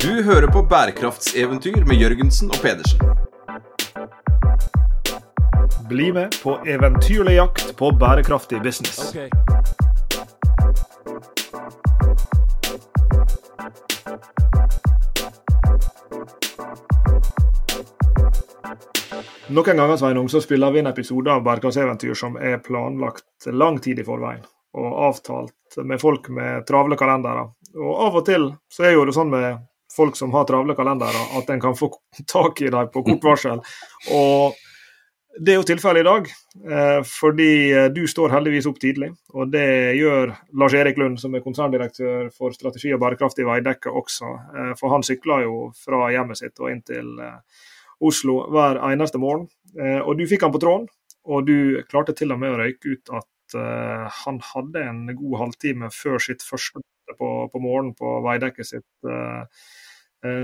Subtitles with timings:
[0.00, 3.00] Du hører på bærekraftseventyr med Jørgensen og Pedersen.
[5.88, 9.12] Bli med på eventyrlig jakt på bærekraftig business.
[19.50, 24.00] Noen ganger Sveinung, så spiller vi en episode av Bærekraftseventyr som er planlagt lang tid
[24.00, 27.50] i forveien, og avtalt med folk med travle kalendere.
[27.76, 29.66] Og Av og til så er jo det sånn med
[29.96, 31.90] folk som har travle kalendere, at en kan få
[32.30, 33.62] tak i dem på kort varsel.
[34.14, 34.58] Og
[35.38, 36.26] det er jo tilfellet i dag,
[36.74, 37.52] eh, fordi
[37.94, 39.12] du står heldigvis opp tidlig.
[39.38, 43.92] Og det gjør Lars Erik Lund, som er konserndirektør for strategi og bærekraft i Veidekke
[43.94, 44.30] også.
[44.56, 47.66] Eh, for han sykler jo fra hjemmet sitt og inn til eh,
[48.02, 49.46] Oslo hver eneste morgen.
[49.78, 50.88] Og du fikk han på tråden,
[51.30, 53.54] og du klarte til og med å røyke ut at
[54.24, 56.80] han hadde en god halvtime før sitt første
[57.18, 58.88] på, på morgenen på veidekket sitt,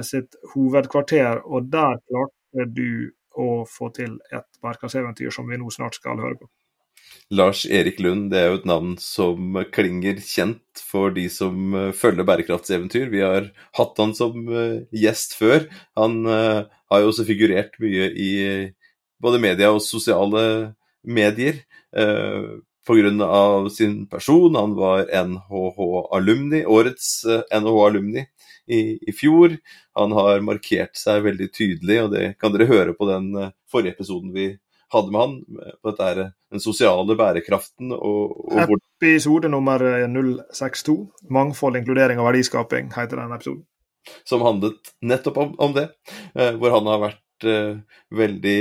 [0.07, 1.43] sitt hovedkvarter.
[1.45, 6.39] Og der klarte du å få til et bærekraftseventyr som vi nå snart skal høre
[6.41, 6.49] på.
[7.37, 12.27] Lars Erik Lund det er jo et navn som klinger kjent for de som følger
[12.27, 13.11] bærekraftseventyr.
[13.11, 14.47] Vi har hatt han som
[14.95, 15.67] gjest før.
[15.99, 18.31] Han har jo også figurert mye i
[19.23, 20.47] både media og sosiale
[21.03, 21.65] medier
[22.87, 23.71] pga.
[23.75, 24.55] sin person.
[24.55, 28.27] Han var NHH-alumni, årets NHH-alumni
[28.67, 29.57] i, i, fjor.
[29.99, 33.33] Han har markert seg veldig tydelig, og det kan dere høre på den
[33.71, 34.51] forrige episoden vi
[34.95, 35.37] hadde med han,
[35.83, 36.21] på dette er
[36.55, 37.91] den sosiale bærekraften.
[37.97, 40.99] Og, og Episode nummer 062,
[41.31, 43.65] 'Mangfold, inkludering og verdiskaping', heter den episoden.
[44.25, 45.89] Som handlet nettopp om, om det,
[46.33, 48.61] hvor han har vært veldig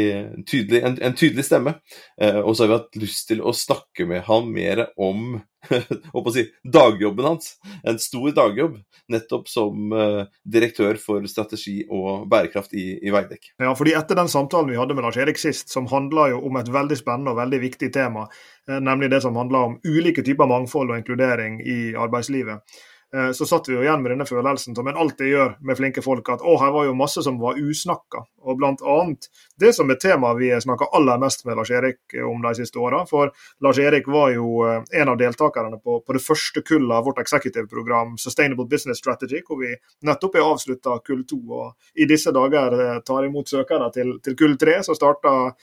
[0.49, 1.75] tydelig, en, en tydelig stemme.
[2.21, 5.37] Uh, og så har vi hatt lyst til å snakke med han mer om
[6.35, 7.55] si, dagjobben hans.
[7.87, 8.79] En stor dagjobb,
[9.11, 13.53] nettopp som uh, direktør for strategi og bærekraft i, i Veidek.
[13.61, 16.59] Ja, fordi etter den samtalen vi hadde med Lars Erik sist, som handla jo om
[16.61, 18.27] et veldig spennende og veldig viktig tema,
[18.67, 22.95] nemlig det som handla om ulike typer mangfold og inkludering i arbeidslivet Eh,
[23.33, 26.27] så satt vi jo igjen med denne følelsen som en alltid gjør med flinke folk,
[26.33, 28.26] at å, her var jo masse som var usnakka.
[28.43, 29.30] Og blant annet
[29.61, 33.04] det som er temaet vi snakka aller mest med Lars Erik om de siste åra.
[33.10, 33.32] For
[33.64, 37.21] Lars Erik var jo eh, en av deltakerne på, på det første kullet av vårt
[37.23, 39.71] executive-program Sustainable Business Strategy, hvor vi
[40.08, 41.39] nettopp er avslutta kull to.
[41.61, 45.55] Og i disse dager eh, tar imot søkere til, til kull tre, som starter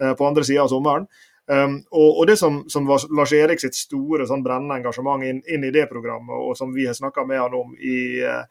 [0.00, 1.02] på andre sida av sommeren.
[1.50, 5.40] Um, og, og, Det som, som, var Lars Erik sitt store sånn brennende engasjement inn,
[5.50, 8.44] inn, i det programmet, og som vi har snakka med han om i uh,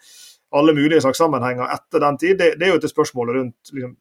[0.52, 3.96] alle mulige slags etter den tid, det, det er jo et spørsmål rundt liksom,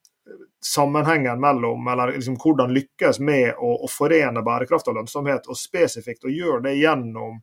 [0.64, 6.26] sammenhengen mellom, eller liksom, hvordan lykkes med å, å, forene bærekraft og lønnsomhet, og spesifikt
[6.26, 7.38] å gjøre det gjennom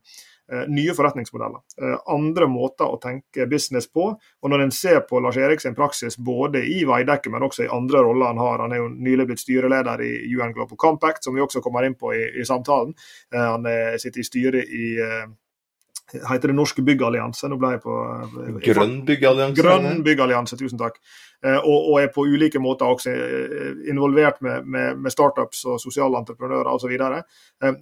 [0.68, 1.62] nye forretningsmodeller.
[1.82, 4.08] Eh, andre måter å tenke business på.
[4.42, 7.72] Og når en ser på Lars Erik sin praksis både i Veidekke, men også i
[7.72, 8.62] andre roller han har.
[8.62, 11.98] Han er jo nylig blitt styreleder i UN Global Compact, som vi også kommer inn
[11.98, 12.94] på i, i samtalen.
[13.34, 14.86] Eh, han er, sitter i styret i
[16.12, 17.48] heter det Norske Byggallianse.
[17.50, 17.94] Nå ble jeg på
[18.64, 19.58] Grønn Byggallianse.
[19.60, 21.00] Grønn Byggallianse, tusen takk.
[21.46, 23.12] Og, og, er på ulike måter også
[23.90, 26.86] involvert med, med, med startups og sosiale entreprenører osv.
[26.86, 27.22] Så, videre.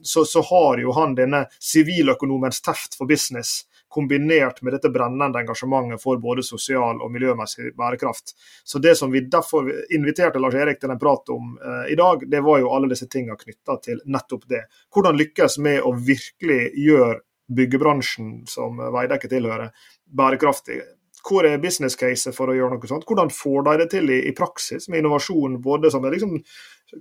[0.03, 3.63] så Så har jo han denne siviløkonomens teft for business
[3.95, 8.35] kombinert med dette brennende engasjementet for både sosial og miljømessig bærekraft.
[8.65, 12.25] Så Det som vi derfor inviterte Lars Erik til en prat om eh, i dag,
[12.31, 14.65] det var jo alle disse tingene knytta til nettopp det.
[14.91, 17.21] Hvordan lykkes med å virkelig gjøre
[17.53, 19.73] byggebransjen som Veidekke tilhører,
[20.07, 20.81] bærekraftig.
[21.25, 23.07] Hvor er business caset for å gjøre noe sånt?
[23.09, 26.37] Hvordan får de det til i, i praksis, med innovasjon både som er liksom,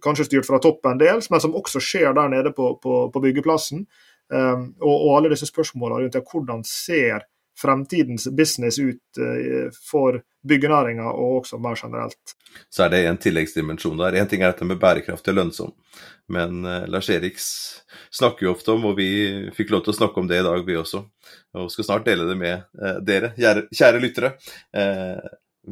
[0.04, 3.84] kanskje styrt fra toppen dels, men som også skjer der nede på, på, på byggeplassen?
[4.32, 7.26] Um, og, og, alle disse spørsmålene rundt det, hvordan ser
[7.60, 12.36] fremtidens business ut uh, for byggenæringa og også mer generelt.
[12.70, 14.18] Så er det en tilleggsdimensjon der.
[14.20, 15.72] En ting er dette med bærekraftig og lønnsom,
[16.34, 17.48] men uh, Lars Eriks
[18.14, 19.10] snakker jo ofte om, og vi
[19.56, 21.04] fikk lov til å snakke om det i dag, vi også,
[21.58, 24.36] og skal snart dele det med uh, dere, kjære, lyttere.
[24.76, 25.22] Uh,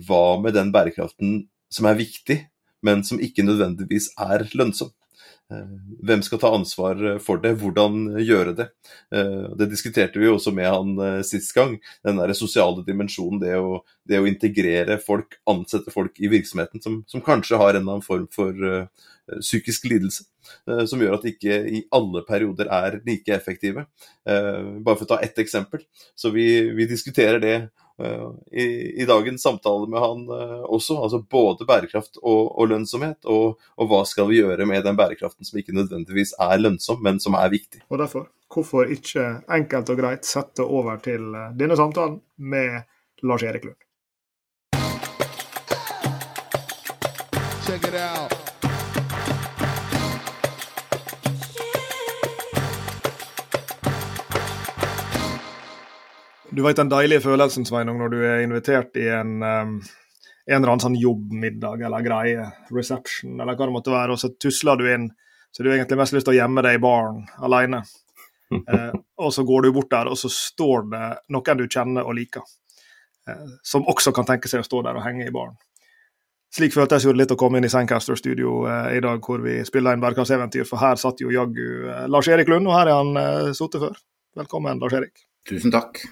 [0.08, 2.40] hva med den bærekraften som er viktig,
[2.86, 4.94] men som ikke nødvendigvis er lønnsom?
[5.52, 5.76] Eh,
[6.08, 8.68] hvem skal ta ansvar for det, hvordan gjøre det.
[9.12, 11.76] Det diskuterte vi også med han sist gang.
[12.08, 17.02] Den der sosiale dimensjonen, det å, det å integrere folk, ansette folk i virksomheten som,
[17.12, 18.88] som kanskje har en eller annen form for
[19.40, 20.26] psykisk lidelse.
[20.68, 23.86] Eh, som gjør at de ikke i alle perioder er like effektive.
[24.28, 25.84] Eh, bare for å ta ett eksempel.
[26.16, 26.46] Så vi,
[26.76, 27.70] vi diskuterer det eh,
[28.02, 28.64] Eh, i,
[29.02, 30.98] i, dagens samtale med han eh, også.
[31.04, 35.46] Altså både bærekraft og, og lønnsomhet, og, og, hva skal vi gjøre med den bærekraften
[35.46, 37.84] som ikke nødvendigvis er lønnsom, men som er viktig.
[37.90, 42.82] Og derfor, hvorfor ikke enkelt og greit sette over til eh, denne samtalen med
[43.24, 43.80] Lars Erik Lund?
[47.62, 48.41] Check it out.
[56.52, 60.74] Du vet den deilige følelsen Sveinung, når du er invitert i en, um, en eller
[60.74, 64.90] annen sånn jobbmiddag eller greie, reception eller hva det måtte være, og så tusler du
[64.92, 65.06] inn,
[65.56, 67.84] så du har egentlig mest lyst til å gjemme deg i baren alene.
[68.52, 68.92] Eh,
[69.24, 72.44] og så går du bort der, og så står det noen du kjenner og liker,
[73.32, 75.56] eh, som også kan tenke seg å stå der og henge i baren.
[76.52, 79.62] Slik føltes det litt å komme inn i Sandcaster Studio eh, i dag, hvor vi
[79.64, 83.22] spiller inn bærekraftseventyr, for her satt jo jaggu eh, Lars-Erik Lund, og her er han
[83.24, 84.02] eh, sittet før.
[84.44, 85.30] Velkommen, Lars-Erik.
[85.48, 86.04] Tusen takk.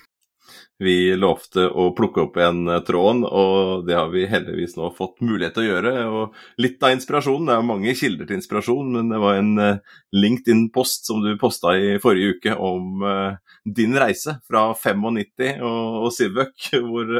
[0.79, 5.17] Vi lovte å plukke opp en eh, tråd, og det har vi heldigvis nå fått
[5.19, 5.91] mulighet til å gjøre.
[6.07, 9.97] Og litt av inspirasjonen, det er mange kilder til inspirasjon, men det var en eh,
[10.15, 13.35] LinkedIn-post som du posta i forrige uke om uh,
[13.65, 17.11] din reise fra 95 og, og Civec, hvor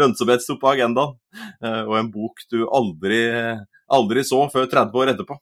[0.00, 1.14] lønnsomhet sto på agendaen.
[1.62, 3.22] Og en bok du aldri,
[3.92, 5.36] aldri så før 30 år etterpå.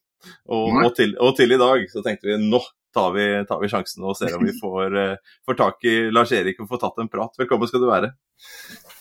[0.52, 2.60] Og, og, til, og til i dag så tenkte vi nå
[2.94, 6.60] tar vi, tar vi sjansen og ser om vi får, uh, får tak i Lars-Erik
[6.62, 7.32] og får tatt en prat.
[7.40, 8.12] Velkommen skal du være.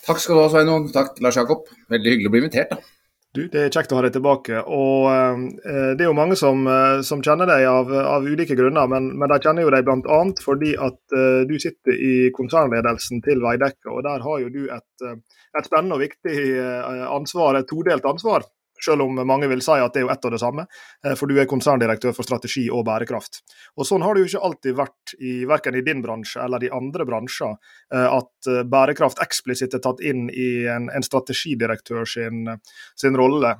[0.06, 0.88] Takk skal du ha, Sveinung.
[0.94, 1.68] Takk, Lars Jakob.
[1.92, 2.74] Veldig hyggelig å bli invitert.
[2.74, 2.96] da.
[3.30, 4.58] Du, Det er kjekt å ha deg tilbake.
[4.58, 8.90] og eh, Det er jo mange som, uh, som kjenner deg av, av ulike grunner,
[8.90, 10.20] men, men, de kjenner jo deg bl.a.
[10.42, 13.86] fordi at eh, du sitter i konsernledelsen til Veidekke.
[13.92, 16.34] og Der har jo du et, et spennende og viktig
[17.06, 18.46] ansvar, et todelt ansvar.
[18.80, 20.66] Selv om mange vil si at det er jo ett og det samme,
[21.04, 23.42] eh, for du er konserndirektør for strategi og bærekraft.
[23.76, 26.72] Og Sånn har det jo ikke alltid vært, i, verken i din bransje eller i
[26.72, 27.56] andre bransjer,
[27.94, 32.48] eh, at eh, bærekraft eksplisitt er tatt inn i en, en strategidirektør sin,
[32.98, 33.52] sin rolle.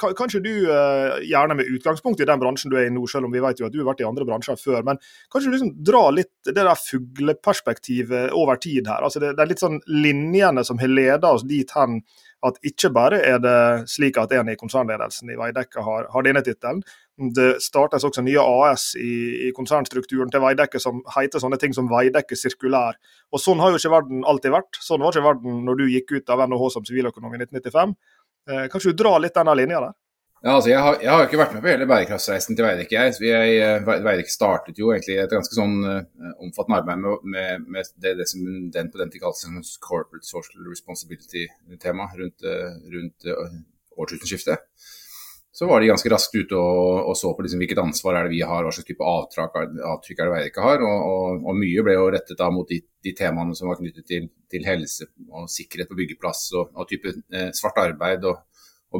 [0.00, 0.52] Kan, kanskje du,
[1.24, 3.68] gjerne med utgangspunkt i den bransjen du er i nå, selv om vi vet jo
[3.68, 5.00] at du har vært i andre bransjer før, men
[5.32, 9.04] kanskje du liksom dra litt det der fugleperspektivet over tid her.
[9.04, 12.00] altså Det, det er litt sånn linjene som har ledet oss dit hen
[12.46, 13.56] at ikke bare er det
[13.92, 16.80] slik at en i konsernledelsen i Veidekke har, har denne tittelen,
[17.36, 21.90] det startes også nye AS i, i, konsernstrukturen til Veidekke som heter sånne ting som
[21.90, 22.96] Veidekke sirkulær.
[23.28, 24.80] Og Sånn har jo ikke verden alltid vært.
[24.80, 27.92] Sånn var ikke verden når du gikk ut av NHH som siviløkonom i 1995.
[28.48, 29.98] Eh, kan ikke du dra litt denne linja der?
[30.40, 32.96] Ja, altså jeg har, jeg har ikke vært med på hele bærekraftsreisen til Veidekke.
[32.96, 33.16] Jeg.
[33.60, 38.14] eh, Veidekke startet jo egentlig et ganske sånn uh, omfattende arbeid med, med, med det,
[38.22, 39.50] det, som den på den tid kalte
[39.84, 43.58] corporate social responsibility-tema rundt, uh, rundt uh,
[44.00, 44.64] årtusenskiftet.
[45.52, 48.32] Så var de ganske raskt ute og, og så på liksom, hvilket ansvar er det
[48.32, 50.84] vi har, hva slags type avtrykk, er det Veidekke har.
[50.86, 54.08] Og, og, og, mye ble jo rettet da mot de, de, temaene som var knyttet
[54.08, 57.12] til, til helse og sikkerhet på byggeplass og, type
[57.60, 58.40] svart arbeid og,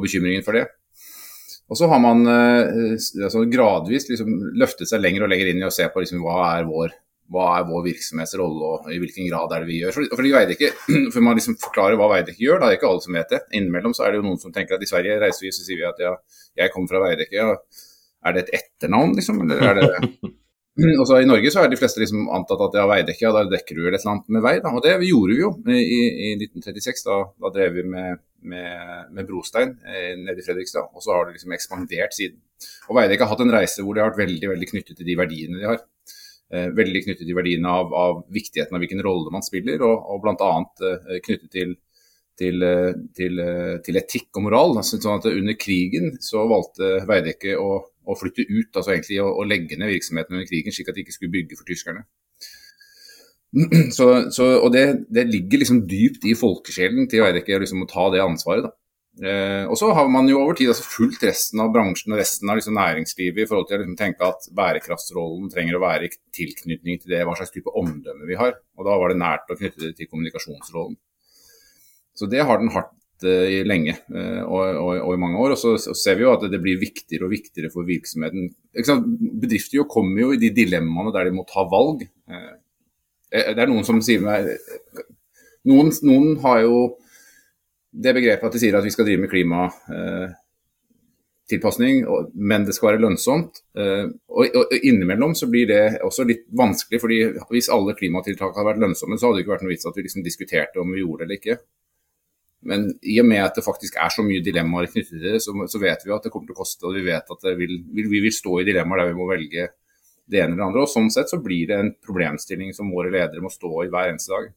[0.05, 0.67] bekymringen for det.
[1.71, 5.67] Og så har man eh, altså gradvis liksom løftet seg lenger og lenger inn i
[5.67, 6.91] å se på liksom, hva, er vår,
[7.31, 9.95] hva er vår virksomhets rolle og i hvilken grad er det vi gjør.
[9.95, 10.73] For, for, ikke,
[11.13, 13.39] for man liksom forklarer hva Veidekke gjør, da er det ikke alle som vet det.
[13.55, 15.79] Innimellom så er det jo noen som tenker at i Sverige reiser vi, så sier
[15.79, 16.11] vi at ja,
[16.59, 17.39] jeg kommer fra Veidekke.
[17.39, 17.87] Ja.
[18.27, 19.39] Er det et etternavn, liksom?
[19.47, 19.89] Eller er det
[20.99, 23.43] Og så I Norge så er de fleste liksom antatt at ja, Veidekke, ja, da
[23.47, 24.53] dekker du et eller annet med vei.
[24.63, 24.71] Da.
[24.75, 27.07] Og det gjorde vi jo i, i 1936.
[27.07, 30.89] Da, da drev vi med med, med brostein eh, nede i Fredrikstad.
[30.95, 32.41] Og så har det liksom ekspandert siden.
[32.89, 35.17] Og Veidekke har hatt en reise hvor de har vært veldig veldig knyttet til de
[35.19, 35.83] verdiene de har.
[36.51, 40.25] Eh, veldig knyttet til verdiene av, av, viktigheten av hvilken rolle man spiller, og, og
[40.25, 40.51] bl.a.
[40.89, 41.77] Eh, knyttet til,
[42.41, 44.75] til, eh, til, eh, til, etikk og moral.
[44.81, 49.29] Altså, sånn at Under krigen så valgte Veidekke å, å flytte ut, altså egentlig å,
[49.31, 52.03] å legge ned virksomheten under krigen, slik at de ikke skulle bygge for tyskerne.
[53.97, 58.05] Så, så, og det, det, ligger liksom dypt i folkesjelen til Veidekke liksom, å ta
[58.13, 58.69] det ansvaret.
[58.69, 58.71] da.
[59.19, 62.47] Eh, og så har man jo over tid altså, fulgt resten av bransjen og resten
[62.47, 66.13] av liksom, næringslivet i forhold til å liksom, tenke at bærekraftsrollen trenger å være i
[66.37, 68.55] tilknytning til det, hva slags type omdømme vi har.
[68.79, 70.95] Og da var det nært å knytte det til kommunikasjonsrollen.
[72.15, 72.95] Så det har den hardt
[73.27, 75.53] i lenge uh, og, og, og, i mange år.
[75.53, 78.49] Og så, ser vi jo at det blir viktigere og viktigere for virksomheten.
[78.73, 82.01] Bedrifter jo kommer jo i de dilemmaene der de må ta valg.
[82.01, 82.51] Eh,
[83.31, 84.49] det er noen som sier meg
[85.69, 86.77] noen, noen, har jo
[87.91, 92.89] det begrepet at de sier at vi skal drive med klimatilpasning, eh, men det skal
[92.91, 93.53] være lønnsomt.
[93.77, 94.41] Eh, og,
[94.79, 97.17] Innimellom så blir det også litt vanskelig, fordi
[97.51, 100.05] hvis alle klimatiltak hadde vært lønnsomme, så hadde det ikke vært noe vits at vi
[100.07, 101.55] liksom diskuterte om vi gjorde det eller ikke.
[102.61, 105.49] Men i og med at det faktisk er så mye dilemmaer knyttet til det, så,
[105.65, 106.83] så vet vi at det kommer til å koste.
[106.85, 109.63] Og vi vet at vil, vi vil stå i dilemmaer der vi må velge
[110.31, 110.85] det ene eller det andre.
[110.85, 114.13] og Sånn sett så blir det en problemstilling som våre ledere må stå i hver
[114.13, 114.51] eneste dag.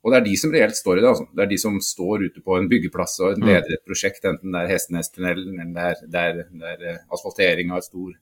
[0.00, 1.10] Og det er de som reelt står i det.
[1.10, 1.26] altså.
[1.36, 3.46] Det er de som står ute på en byggeplass og mm.
[3.46, 7.82] leder et prosjekt, enten det er Hestenestunnelen, eller det er, det er, eh, asfaltering av
[7.82, 8.14] et stor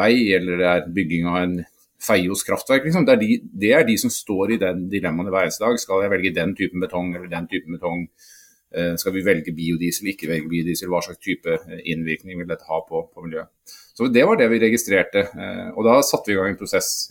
[0.00, 1.56] vei, eller det er bygging av en
[2.00, 2.86] Feios kraftverk.
[2.86, 3.04] Liksom.
[3.04, 5.80] Det, er de, det, er de, som står i den dilemmaen hver eneste dag.
[5.82, 8.06] Skal jeg velge den typen betong eller den typen betong?
[8.70, 12.68] Eh, skal vi velge biodiesel, ikke velge biodiesel, hva slags type eh, innvirkning vil dette
[12.68, 13.50] ha på, på miljøet.
[13.98, 15.26] Så Det var det vi registrerte.
[15.26, 17.10] Eh, og Da satte vi i gang en prosess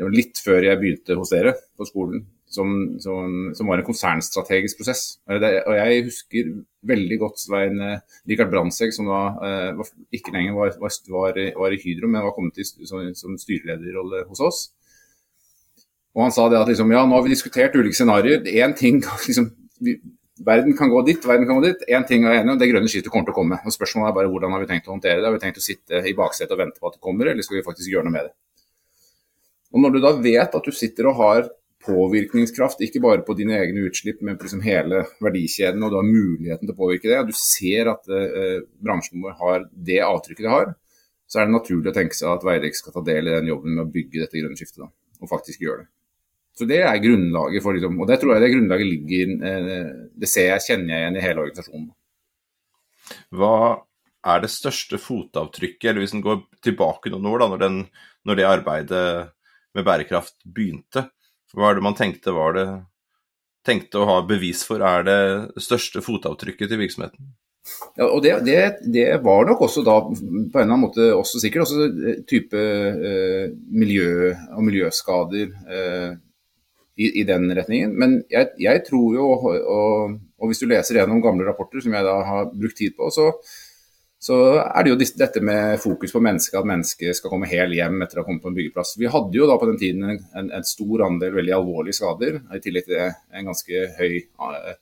[0.00, 2.70] det var litt før jeg begynte hos dere på skolen, som,
[3.02, 5.02] som, som var en konsernstrategisk prosess.
[5.28, 6.52] Og Jeg husker
[6.88, 7.76] veldig godt Svein
[8.30, 9.20] Rikard Brandtzæg, som da
[10.14, 14.40] ikke lenger var, var, var, i Hydro, men var kommet til, som, som styrelederrolle hos
[14.46, 14.62] oss.
[16.16, 18.46] Og Han sa det at liksom, ja, nå har vi diskutert ulike scenarioer.
[18.46, 19.50] Én ting liksom,
[19.84, 19.98] vi,
[20.40, 21.82] Verden kan gå dit, verden kan gå dit.
[21.92, 23.58] Én ting er enig om, det grønne skiftet kommer til å komme.
[23.60, 25.26] Og Spørsmålet er bare hvordan har vi tenkt å håndtere det.
[25.28, 27.58] Har vi tenkt å sitte i baksetet og vente på at det kommer, eller skal
[27.58, 28.32] vi faktisk gjøre noe med det?
[29.70, 31.50] Og Når du da vet at du sitter og har
[31.84, 36.08] påvirkningskraft, ikke bare på dine egne utslipp, men på liksom hele verdikjeden, og du har
[36.08, 40.44] muligheten til å påvirke det, og du ser at eh, bransjen vår har det avtrykket
[40.44, 40.74] det har,
[41.30, 43.76] så er det naturlig å tenke seg at Veidekke skal ta del i den jobben
[43.76, 45.90] med å bygge dette grønne skiftet, da, og faktisk gjøre det.
[46.56, 49.84] Så Det er grunnlaget for liksom, og det tror jeg det grunnlaget ligger eh,
[50.20, 51.88] Det ser jeg, kjenner jeg igjen i hele organisasjonen.
[53.34, 53.54] Hva
[54.30, 57.78] er det største fotavtrykket, eller hvis en går tilbake noen år, da, når, den,
[58.28, 59.04] når, det arbeidet
[59.74, 61.06] med bærekraft begynte?
[61.56, 62.68] Hva er det man tenkte var det
[63.66, 65.20] tenkte å ha bevis for er det
[65.60, 67.32] største fotavtrykket til virksomheten?
[67.98, 71.42] Ja, og det, det, det, var nok også da på en eller annen måte også
[71.42, 75.52] sikkert også type eh, miljø og miljøskader.
[75.68, 76.14] Eh,
[76.96, 77.94] i, i den retningen.
[77.98, 82.06] Men jeg, jeg tror jo, og, og, hvis du leser gjennom gamle rapporter, som jeg
[82.06, 83.30] da har brukt tid på, så,
[84.20, 88.00] så er det jo dette med fokus på mennesket, at mennesket skal komme hel hjem
[88.04, 88.96] etter å ha kommet på en byggeplass.
[89.00, 92.64] Vi hadde jo da på den tiden en, en stor andel veldig alvorlige skader, i
[92.64, 94.72] tillegg til det en ganske høy uh,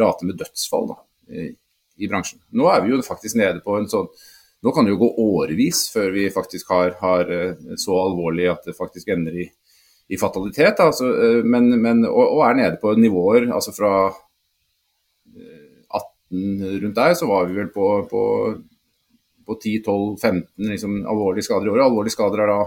[0.00, 1.00] rate med dødsfall da,
[1.32, 1.50] i,
[1.98, 2.40] i, bransjen.
[2.56, 4.12] Nå er vi jo faktisk nede på en sånn
[4.62, 7.30] Nå kan det jo gå årevis før vi faktisk har, har
[7.82, 9.48] så alvorlig at det faktisk ender i
[10.08, 13.92] i fatalitet, altså, eh, men, men, og, og, er nede på nivåer altså fra
[15.32, 18.24] 18 eh, rundt der, så var vi vel på, på,
[19.46, 21.86] på 10-12-15 liksom, alvorlige skader i året.
[21.86, 22.58] Alvorlige skader er da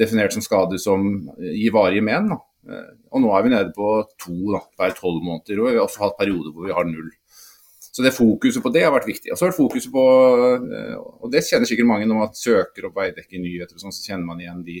[0.00, 1.06] definert som skader som
[1.38, 2.32] gir varige men.
[2.32, 2.40] Da.
[2.70, 3.90] Eh, og nå er vi nede på
[4.24, 5.60] to da, hver tolv måneder.
[5.60, 7.12] Og vi har også hatt perioder hvor vi har null.
[7.94, 9.30] Så det fokuset på det har vært viktig.
[9.30, 10.04] Og så har det fokuset på,
[11.22, 14.40] og det kjenner sikkert mange når man søker opp Veidekke nyheter, sånn, så kjenner man
[14.42, 14.80] igjen de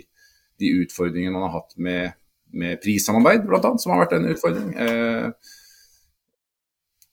[0.62, 2.16] de utfordringene man har hatt med,
[2.54, 4.72] med prissamarbeid, bl.a., som har vært en utfordring.
[4.78, 5.60] Eh,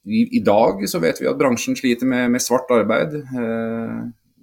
[0.06, 3.20] i, i, dag så vet vi at bransjen sliter med, med svart arbeid.
[3.22, 4.00] Eh,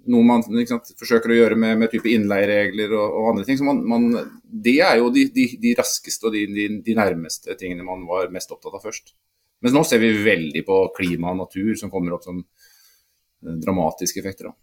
[0.09, 3.59] noe man sant, forsøker å gjøre med, med type innleieregler og, og, andre ting.
[3.67, 4.07] Man, man,
[4.43, 6.45] det er jo de, de, de raskeste og de,
[6.85, 9.13] de, nærmeste tingene man var mest opptatt av først.
[9.59, 14.23] Men nå ser vi veldig på klima og natur som kommer opp som eh, dramatiske
[14.23, 14.49] effekter.
[14.49, 14.55] Da.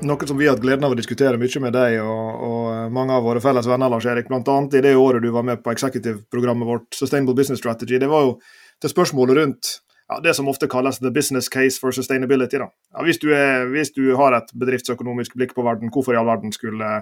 [0.00, 3.14] Noe som vi har hatt gleden av å diskutere mye med deg og, og mange
[3.14, 4.28] av våre felles venner, Lars Erik.
[4.28, 4.58] Bl.a.
[4.72, 7.98] i det året du var med på executive-programmet vårt, Sustainable Business Strategy.
[7.98, 8.36] Det var jo
[8.82, 9.70] til spørsmålet rundt
[10.08, 12.58] ja, det som ofte kalles the business case for sustainability.
[12.60, 12.68] Ja,
[13.06, 16.52] hvis, du er, hvis, du har et bedriftsøkonomisk blikk på verden, hvorfor i all verden
[16.52, 16.98] skulle,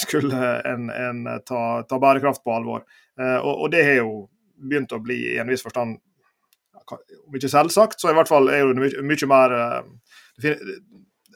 [0.00, 2.86] skulle en, en ta, ta, bærekraft på alvor?
[3.20, 4.24] Eh, og, og, det har jo
[4.64, 5.98] begynt å bli i en viss forstand
[6.84, 10.58] om ikke selvsagt, så i hvert fall er det mye, mye mer eh,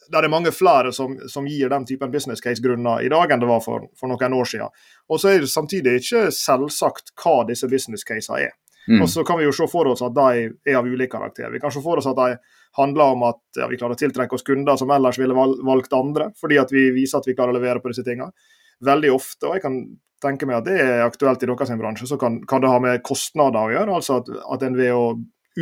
[0.08, 3.48] det er mange flere som, som, gir den typen business case-grunner i dag enn det
[3.50, 4.72] var for, for, noen år siden.
[5.08, 8.56] Og så er det samtidig ikke selvsagt hva disse business casene er.
[8.88, 9.02] Mm.
[9.04, 11.50] Og så kan vi jo se for oss at de er av ulik karakter.
[11.52, 12.38] Vi kan se for oss at de
[12.78, 16.30] handler om at ja, vi klarer å tiltrekke oss kunder som ellers ville valgt andre,
[16.40, 18.32] fordi at vi viser at vi klarer å levere på disse tingene.
[18.84, 19.80] Veldig ofte, og jeg kan
[20.22, 23.02] tenke meg at det er aktuelt i deres bransje, så kan, kan, det ha med
[23.06, 23.98] kostnader å gjøre.
[24.00, 25.04] altså at, at en ved å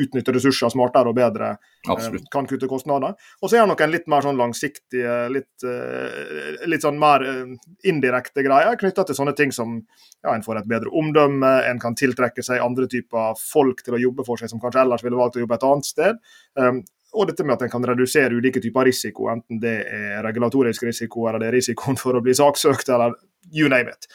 [0.03, 1.53] utnytte ressurser smartere og bedre.
[1.87, 2.29] Eh, Absolutt.
[2.33, 3.15] kan kutte kostnader.
[3.43, 7.55] Og så er det noen litt mer sånn langsiktige, litt, eh, litt sånn mer eh,
[7.89, 11.97] indirekte greier knytta til sånne ting som ja, en får et bedre omdømme, en kan
[11.99, 15.39] tiltrekke seg andre typer folk til å jobbe for seg som kanskje ellers ville valgt
[15.39, 16.23] å jobbe et annet sted.
[16.59, 16.83] Um,
[17.17, 21.29] og dette med at en kan redusere ulike typer risiko, enten det er regulatorisk risiko
[21.29, 23.15] eller det er risikoen for å bli saksøkt, eller
[23.53, 24.09] you name it.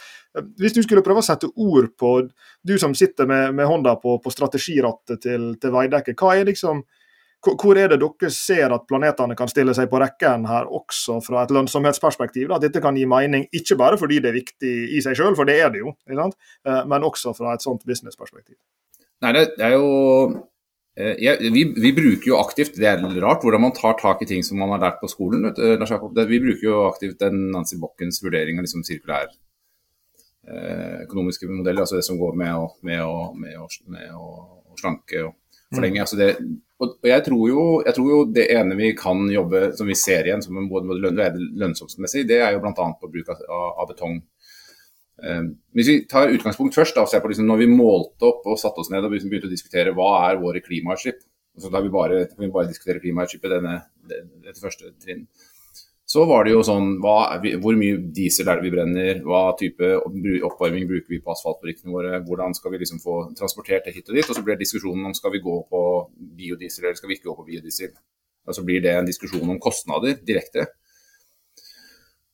[0.59, 2.15] Hvis du skulle prøve å sette ord på,
[2.63, 6.85] du som sitter med, med hånda på, på strategirattet til, til Veidekke, hva er liksom
[7.41, 11.41] hvor er det dere ser at planetene kan stille seg på rekken her, også fra
[11.41, 12.51] et lønnsomhetsperspektiv?
[12.53, 15.49] At dette kan gi mening, ikke bare fordi det er viktig i seg selv, for
[15.49, 18.59] det er det jo, eh, men også fra et sånt businessperspektiv?
[19.25, 19.89] Nei, det, er jo
[20.29, 20.37] eh,
[20.95, 24.43] ja, vi, vi, bruker jo aktivt, det er rart hvordan man tar tak i ting
[24.43, 25.47] som man har lært på skolen.
[25.53, 29.31] Vi bruker jo aktivt den Nancy Bokkens vurdering av liksom sirkulær
[30.47, 34.73] Eh, økonomiske modeller, altså det som går med å, med å, med å, med å
[34.79, 35.35] slanke og
[35.69, 35.99] forlenge.
[35.99, 36.03] Mm.
[36.03, 36.29] Altså det,
[36.81, 40.25] Og, jeg tror, jo, jeg tror, jo, det ene vi kan jobbe, som vi ser
[40.25, 42.73] igjen som både lønnsomhetsmessig, det er jo bl.a.
[42.73, 44.17] på bruk av, av betong.
[45.21, 48.81] Um, hvis vi tar utgangspunkt først, da, på liksom, når vi målte opp og satte
[48.81, 51.21] oss ned og begynte å diskutere hva er våre klimautslipp,
[51.59, 53.75] så da vi bare, vi bare diskutere klimautslippet denne,
[54.07, 55.27] dette første trinn,
[56.11, 59.19] så var det jo sånn hva, Hvor mye diesel er det vi brenner?
[59.23, 59.93] Hva type
[60.43, 62.19] oppvarming bruker vi på asfaltfabrikkene våre?
[62.25, 64.27] Hvordan skal vi liksom få transportert det hit og dit?
[64.27, 65.83] Og så blir diskusjonen om skal vi gå på
[66.41, 67.93] biodiesel eller skal vi ikke gå på biodiesel.
[68.43, 70.67] Og så blir det en diskusjon om kostnader direkte.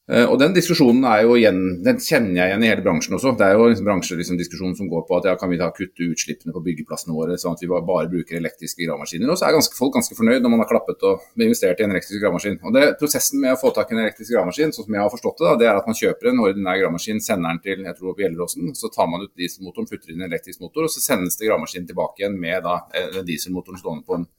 [0.08, 3.34] Eh, og Den diskusjonen er jo igjen, den kjenner jeg igjen i hele bransjen også.
[3.36, 6.08] Det er jo en bransjediskusjon liksom, som går på at ja, kan vi ta kutte
[6.08, 9.34] utslippene på byggeplassene våre, sånn at vi bare bruker elektriske gravemaskiner.
[9.34, 11.92] Og så er ganske, folk ganske fornøyd når man har klappet og investert i en
[11.92, 12.56] elektrisk gravemaskin.
[12.64, 15.12] Og det, Prosessen med å få tak i en elektrisk gravemaskin, sånn som jeg har
[15.12, 18.00] forstått det, da, det er at man kjøper en ordinær gravemaskin, sender den til jeg
[18.00, 21.04] tror på Gjelleråsen, så tar man ut dieselmotoren, putter inn en elektrisk motor, og så
[21.04, 24.30] sendes det gravemaskinen tilbake igjen med da, eh, dieselmotoren stående på en,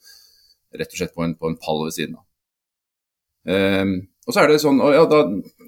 [0.80, 2.24] rett og slett på en, på en pall ved siden av.
[3.48, 3.92] Um,
[4.28, 5.22] og så er det sånn, ja, da,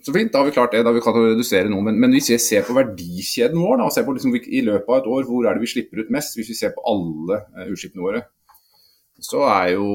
[0.04, 1.80] så fint, da har vi klart det, da har vi klart å redusere noe.
[1.86, 4.90] Men, men hvis vi ser på verdikjeden vår, da, og ser på liksom, i løpet
[4.90, 7.38] av et år hvor er det vi slipper ut mest, hvis vi ser på alle
[7.56, 8.20] uh, utslippene våre,
[9.20, 9.86] så er jo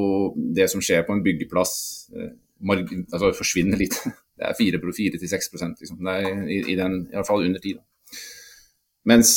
[0.57, 1.75] det som skjer på en byggeplass,
[2.17, 2.31] uh,
[2.65, 3.99] margin, altså forsvinner litt.
[4.35, 5.45] Det er 4-6
[5.79, 6.07] liksom.
[6.11, 7.77] I, i, den, i hvert fall under tid.
[9.07, 9.29] Mens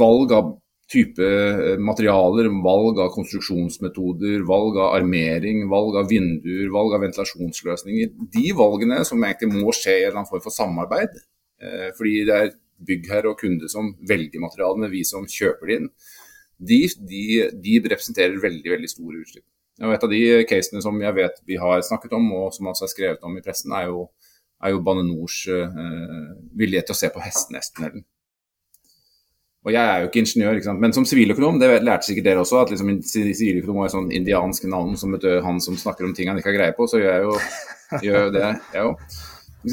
[0.00, 0.54] valg av
[0.88, 8.14] type eh, materialer, valg av konstruksjonsmetoder, valg av armering, valg av vinduer, valg av ventilasjonsløsninger.
[8.32, 11.20] De valgene som egentlig må skje i en eller annen form for samarbeid,
[11.60, 12.56] eh, fordi det er
[12.88, 15.92] byggherre og kunde som velger materialene, vi som kjøper det inn,
[16.58, 16.80] de,
[17.10, 17.22] de,
[17.54, 19.46] de, representerer veldig veldig store utslipp.
[19.84, 22.88] Og Et av de casene som jeg vet vi har snakket om, og som altså
[22.88, 24.08] er skrevet om i pressen, er jo,
[24.72, 25.82] jo Bane Nors eh,
[26.58, 28.08] vilje til å se på Hestenestunnelen.
[29.66, 32.60] Og jeg er jo ikke ingeniør, ikke men som siviløkonom, det lærte sikkert dere også,
[32.62, 36.30] at liksom, siviløkonom var et sånn indiansk navn som et, han som snakker om ting
[36.30, 37.40] han ikke har greie på, så gjør jeg jo
[38.06, 39.02] gjør det, jeg òg.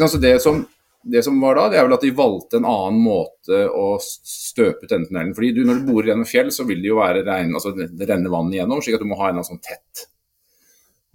[0.01, 0.63] Så det som,
[1.05, 4.89] det som, var da, det er vel at de valgte en annen måte å støpe
[4.89, 5.35] denne tunnelen.
[5.37, 8.09] Fordi du, når du borer gjennom fjell, så vil det jo være regn, altså det
[8.09, 10.07] renner vann igjennom, slik at du må ha en sånn tett.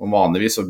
[0.00, 0.64] Og Vanligvis så,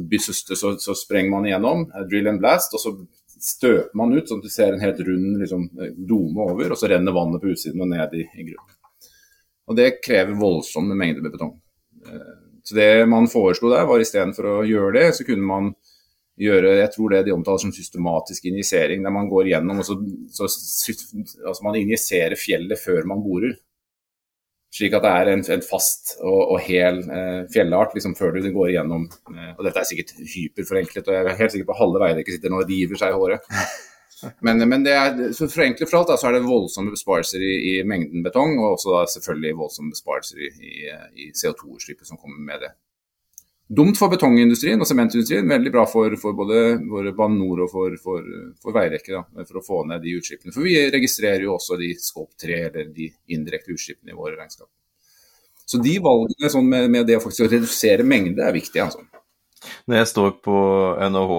[0.56, 2.96] så, så sprenger man igjennom, drill and blast, og så
[3.44, 6.90] støper man ut, sånn at du ser en helt rund liksom, dome over, og så
[6.90, 8.76] renner vannet på utsiden og ned i, i grunnen.
[9.70, 11.54] Og Det krever voldsomme mengder med betong.
[12.06, 12.32] Eh,
[12.64, 15.72] så Det man foreslo der, var istedenfor å gjøre det, så kunne man
[16.40, 19.96] gjøre jeg tror det de omtaler som systematisk injisering, der man går gjennom og så,
[20.32, 23.58] så altså man injiserer fjellet før man borer.
[24.70, 28.44] Slik at det er en, en fast og, og hel eh, fjellart liksom, før du
[28.54, 29.08] går igjennom.
[29.32, 32.52] Eh, og dette er sikkert hyperforenklet, og jeg er helt sikker på halve Veidekke sitter
[32.54, 33.48] nå og river seg i håret.
[34.44, 37.54] Men, men det er, så forenklet for alt da, så er det voldsomme besparelser i,
[37.70, 40.72] i, mengden betong, og også da, selvfølgelig voldsomme besparelser i, i,
[41.24, 42.74] i CO2-utslippet som kommer med det.
[43.70, 48.24] Dumt for betongindustrien og sementindustrien, veldig bra for, for både Bane NOR og for, for,
[48.58, 50.50] for Veidekke da, for å få ned de utslippene.
[50.56, 54.66] For vi registrerer jo også de skåp 3, eller de indirekte utslippene i våre regnskap.
[55.62, 58.82] Så de valgene sånn med, med, det å redusere mengde er viktig.
[58.82, 59.04] altså.
[59.86, 60.56] Når jeg står på
[61.06, 61.38] NHH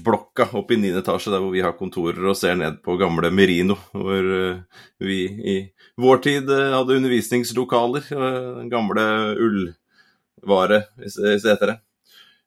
[0.00, 0.94] blokka oppe i 9.
[1.02, 4.64] etasje, der hvor vi har kontorer, og ser ned på gamle Merino, hvor eh,
[5.04, 5.58] vi i
[6.00, 8.08] vår tid eh, hadde undervisningslokaler.
[8.72, 9.62] Gamle ull
[10.48, 11.78] vare, hvis det heter det.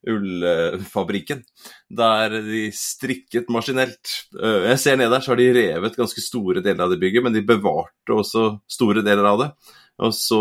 [0.06, 1.42] Ullfabrikken.
[1.90, 4.12] Der de strikket maskinelt.
[4.38, 7.26] Eh, jeg ser ned der, så har de revet ganske store deler av det bygget,
[7.26, 9.50] men de bevarte også store deler av det.
[10.04, 10.38] Og så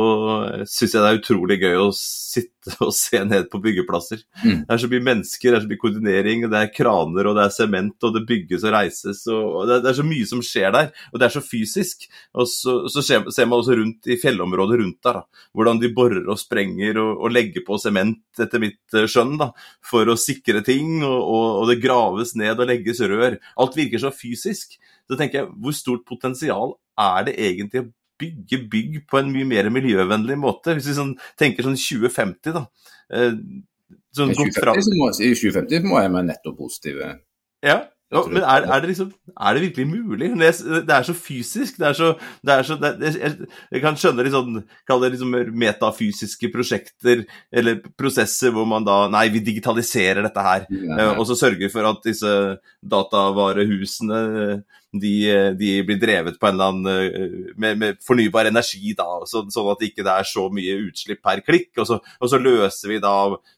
[0.66, 4.24] syns jeg det er utrolig gøy å sitte og se ned på byggeplasser.
[4.42, 4.64] Mm.
[4.64, 7.44] Det er så mye mennesker, det er så mye koordinering, det er kraner og det
[7.44, 9.22] er sement, og det bygges og reises.
[9.30, 12.08] og det, er så mye som skjer der, og det er så fysisk.
[12.34, 16.26] Og så, så ser, man også rundt i fjellområdet rundt der, da, hvordan de borer
[16.26, 19.52] og sprenger og, og legger på sement, etter mitt eh, skjønn, da,
[19.86, 23.38] for å sikre ting, og, og, og det graves ned og legges rør.
[23.60, 24.80] Alt virker så fysisk.
[25.04, 29.70] Så tenker jeg, hvor stort potensial er det egentlig bygge bygg på en mye mer
[29.74, 30.76] miljøvennlig måte.
[30.76, 32.66] Hvis vi sånn, tenker sånn 2050, da.
[33.14, 33.32] Eh,
[34.14, 37.10] sånn I 2050, må, I 2050 må jeg være netto positive.
[37.64, 37.80] Ja,
[38.14, 40.28] ja, men er, er, det liksom, er, det virkelig mulig?
[40.38, 41.78] Det er så fysisk.
[41.80, 42.12] Det er så,
[42.46, 43.32] det er så det, jeg,
[43.72, 49.04] jeg, kan skjønne litt sånn, kall det liksom metafysiske prosjekter eller prosesser hvor man da
[49.10, 50.68] Nei, vi digitaliserer dette her.
[50.70, 51.10] Ja, ja.
[51.16, 52.34] Og så sørger for at disse
[52.94, 54.20] datavarehusene
[55.00, 55.14] de,
[55.58, 59.70] de, blir drevet på en eller annen eh, med, med fornybar energi, da, så, sånn
[59.72, 61.72] at det ikke er så mye utslipp per klikk.
[61.78, 63.14] Og så, og så, løser vi da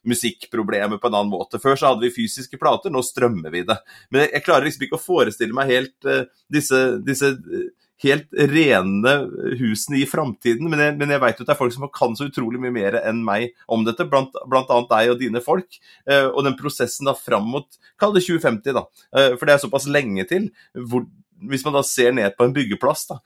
[0.07, 1.61] musikkproblemet på en annen måte.
[1.62, 3.79] Før så hadde vi fysiske plater, nå strømmer vi det.
[4.14, 6.22] Men jeg klarer liksom ikke å forestille meg helt uh,
[6.53, 7.35] disse, disse
[8.05, 9.14] helt rene
[9.61, 10.68] husene i framtiden.
[10.70, 12.75] Men jeg, men jeg vet jo at det er folk som kan så utrolig mye
[12.75, 15.79] mer enn meg om dette, blant, blant annet deg og dine folk.
[16.09, 17.68] Eh, og den prosessen da fram mot,
[18.01, 20.51] kall det 2050, da, eh, for det er såpass lenge til.
[20.75, 21.07] hvor
[21.44, 23.18] hvis man da ser ned på en byggeplass, da,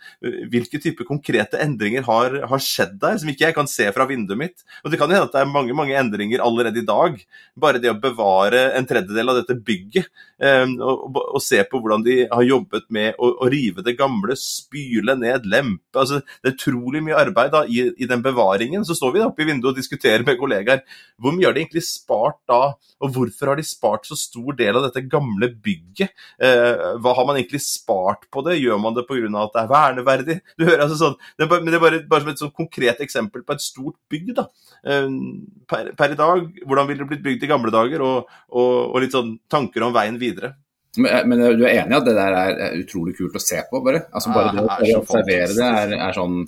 [0.51, 4.41] hvilke type konkrete endringer har, har, skjedd der, som ikke jeg kan se fra vinduet
[4.41, 4.65] mitt?
[4.83, 7.21] Og Det kan hende at det er mange mange endringer allerede i dag.
[7.61, 10.11] Bare det å bevare en tredjedel av dette bygget,
[10.43, 14.37] eh, og, og, se på hvordan de har jobbet med å, å rive det gamle,
[14.39, 18.85] spyle ned, lempe altså, Det er utrolig mye arbeid da, i, i, den bevaringen.
[18.87, 20.83] Så står vi da oppe i vinduet og diskuterer med kollegaer.
[21.21, 24.77] Hvor mye har de egentlig spart da, og hvorfor har de spart så stor del
[24.77, 26.13] av dette gamle bygget?
[26.43, 28.00] Eh, hva har man egentlig spart?
[28.01, 28.59] Svart på det?
[28.61, 29.29] Gjør man det pga.
[29.43, 30.41] at det er verneverdig?
[30.57, 32.57] Du hører altså sånn, det er bare, Men det er bare, bare som et sånn
[32.57, 34.35] konkret eksempel på et stort bygg.
[34.35, 34.49] da.
[34.87, 35.21] Ehm,
[35.69, 38.01] per, per, i dag, hvordan ville det blitt bygd i gamle dager?
[38.01, 40.55] Og, og, og litt sånn tanker om veien videre.
[40.99, 43.83] Men, men, du er enig i at det der er utrolig kult å se på,
[43.85, 44.09] bare?
[44.11, 46.43] Altså Bare det å observere det er, er sånn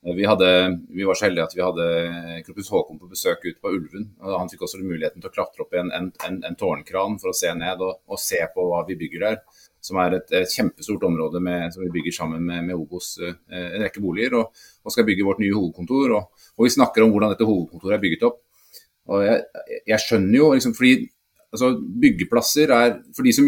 [0.00, 1.86] vi, hadde, vi, var så heldige at vi hadde
[2.46, 4.06] Kropus Håkon på besøk ute på Ulven.
[4.22, 7.18] og Han fikk også muligheten til å klatre opp i en, en, en, en tårnkran
[7.18, 9.40] for å se ned og, og, se på hva vi bygger der
[9.84, 13.36] som er et, et kjempestort område med, som vi bygger sammen med, med Obos eh,
[13.54, 14.38] en rekke boliger.
[14.40, 16.16] Og, og, skal bygge vårt nye hovedkontor.
[16.16, 18.42] Og, og, vi snakker om hvordan dette hovedkontoret er bygget opp.
[19.08, 19.38] Og jeg,
[19.88, 21.08] jeg skjønner jo, liksom, fordi
[21.54, 21.70] altså,
[22.02, 23.46] byggeplasser er for de som,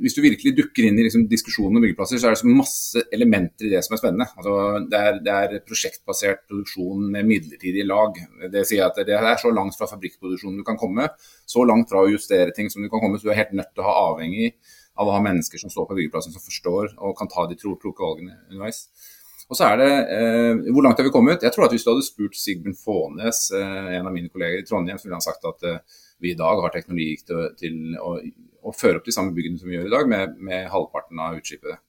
[0.00, 3.02] Hvis du virkelig dukker inn i liksom, diskusjonen om byggeplasser, så er det så masse
[3.12, 4.28] elementer i det som er spennende.
[4.38, 4.54] Altså,
[4.92, 8.16] det, er, det, er, prosjektbasert produksjon med midlertidige lag.
[8.52, 11.10] Det sier at det er så langt fra fabrikkproduksjonen du kan komme.
[11.44, 13.74] Så langt fra å justere ting som du kan komme, så du er helt nødt
[13.74, 14.54] til å ha avhengig
[14.94, 17.98] av å ha mennesker som står på byggeplassen som forstår og kan ta de kloke
[17.98, 18.86] valgene underveis.
[19.50, 21.42] Og så er det, eh, Hvor langt har vi kommet?
[21.42, 24.64] Jeg tror at Hvis du hadde spurt Sigmund Fånes, eh, en av mine kolleger i
[24.64, 25.78] Trondheim, så ville han sagt at eh,
[26.20, 28.16] vi i dag har teknologi til, til å,
[28.64, 31.36] å, føre opp de samme byggene som vi gjør i dag, med, med halvparten av
[31.36, 31.82] utslippet.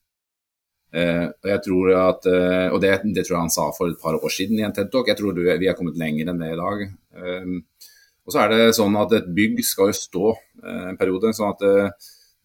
[0.96, 4.02] Eh, og jeg tror at, eh, og det, det, tror jeg han sa for et
[4.02, 5.08] par år siden i en TED Talk.
[5.12, 6.84] Jeg tror vi er kommet lenger enn det i dag.
[7.20, 7.89] Eh,
[8.26, 10.30] og så er det sånn at Et bygg skal jo stå
[10.65, 11.30] en periode.
[11.38, 11.62] sånn at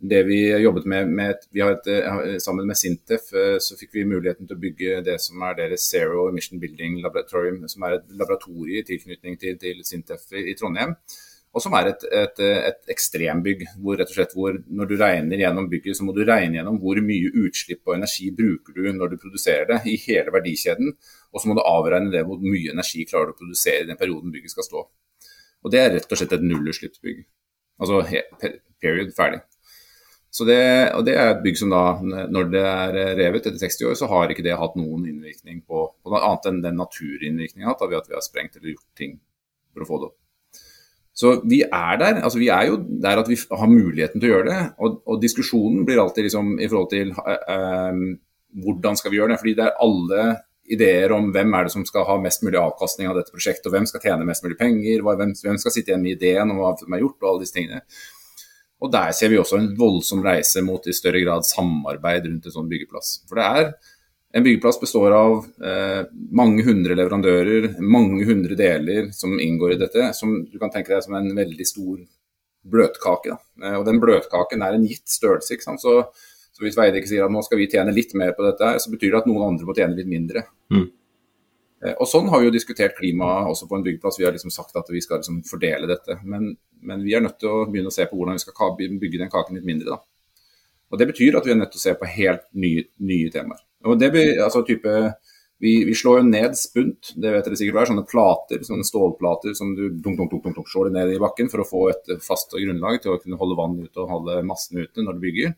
[0.00, 4.06] det vi jobbet med, med vi et, eh, Sammen med Sintef eh, så fikk vi
[4.08, 8.14] muligheten til å bygge det som er deres Zero Emission Building Laboratorium, som er et
[8.16, 10.94] laboratorie i tilknytning til, til Sintef i, Trondheim.
[11.50, 15.42] Og som er et, et, et, ekstrembygg, hvor rett og slett hvor når du regner
[15.42, 19.12] gjennom bygget, så må du regne gjennom hvor mye utslipp og energi bruker du når
[19.12, 20.94] du produserer det i hele verdikjeden.
[21.34, 23.98] Og så må du avregne det hvor mye energi klarer du å produsere i den
[24.00, 24.86] perioden bygget skal stå.
[25.60, 27.24] Og det er rett og slett et nullutslippsbygg.
[27.82, 28.04] Altså
[28.80, 29.42] period, ferdig.
[30.31, 30.61] Så det,
[30.95, 31.83] og det er et bygg som da,
[32.31, 35.88] når det er revet etter 60 år, så har ikke det hatt noen innvirkning på,
[35.90, 39.16] på noe annet enn den naturinnvirkninga ved at vi har sprengt eller gjort ting
[39.75, 40.16] for å få det opp.
[41.21, 42.21] Så vi er der.
[42.23, 44.61] altså Vi er jo der at vi har muligheten til å gjøre det.
[44.79, 47.99] Og, og diskusjonen blir alltid liksom i forhold til eh, eh,
[48.64, 49.40] hvordan skal vi gjøre det.
[49.43, 50.29] Fordi det er alle
[50.71, 53.75] ideer om hvem er det som skal ha mest mulig avkastning av dette prosjektet, og
[53.75, 56.77] hvem skal tjene mest mulig penger, hvem, hvem skal sitte igjen med ideen om hva
[56.79, 57.83] som er gjort, og alle disse tingene.
[58.81, 62.55] Og der ser vi også en voldsom reise mot i større grad samarbeid rundt en
[62.55, 63.19] sånn byggeplass.
[63.29, 63.73] For det er
[64.33, 66.05] en byggeplass består av eh,
[66.37, 71.03] mange hundre leverandører, mange hundre deler som inngår i dette, som du kan tenke deg
[71.05, 71.99] som en veldig stor
[72.71, 73.37] bløtkake.
[73.64, 75.57] Eh, og den bløtkaken er en gitt størrelse.
[75.57, 75.83] ikke sant?
[75.83, 75.99] Så,
[76.55, 79.16] så hvis Veidekke sier at nå skal vi tjene litt mer på dette, så betyr
[79.16, 80.47] det at noen andre må tjene litt mindre.
[80.73, 80.87] Mm.
[81.85, 84.21] Eh, og Sånn har vi jo diskutert klima også på en byggeplass.
[84.21, 86.21] Vi har liksom sagt at vi skal liksom fordele dette.
[86.25, 86.53] Men,
[86.85, 89.33] men, vi er nødt til å begynne å se på hvordan vi skal bygge den
[89.33, 89.97] kaken litt mindre.
[89.97, 90.47] da.
[90.90, 93.62] Og Det betyr at vi er nødt til å se på helt nye, nye temaer.
[93.88, 94.93] Og det blir, altså type,
[95.62, 97.90] vi, vi, slår jo ned spunt, det vet dere sikkert hva er.
[97.93, 101.69] Sånne plater, sånne stålplater som du dunk, dunk, dunk, slår ned i bakken for å
[101.69, 105.16] få et fast grunnlag til å kunne holde vann ute og holde massene ute når
[105.16, 105.55] du bygger.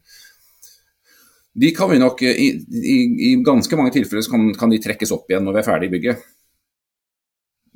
[1.53, 2.49] De kan vi nok, i,
[2.81, 5.91] i, i ganske mange tilfeller kan, kan, de trekkes opp igjen når vi er ferdig
[5.91, 6.23] i bygget.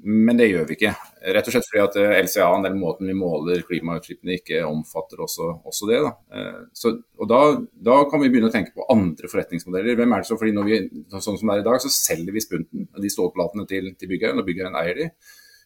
[0.06, 0.92] Men det gjør vi ikke.
[1.34, 5.48] Rett og slett fordi at eh, LCA, den måten vi måler klimautslippene, ikke omfatter også,
[5.66, 5.98] også det.
[6.04, 6.12] Da.
[6.36, 7.40] Eh, så, og da,
[7.88, 9.98] da, kan vi begynne å tenke på andre forretningsmodeller.
[9.98, 10.78] Hvem er det så, fordi når vi,
[11.16, 14.40] Sånn som det er i dag, så selger vi spunten, de stålplatene til, til byggherren,
[14.40, 15.10] og byggherren eier de.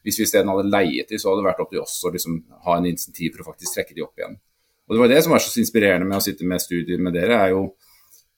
[0.01, 2.41] Hvis vi isteden hadde leiet de, så hadde det vært opp til oss å liksom,
[2.65, 4.39] ha en insentiv for å faktisk trekke de opp igjen.
[4.89, 7.37] Og Det var det som var så inspirerende med å sitte med studier med dere.
[7.37, 7.67] er jo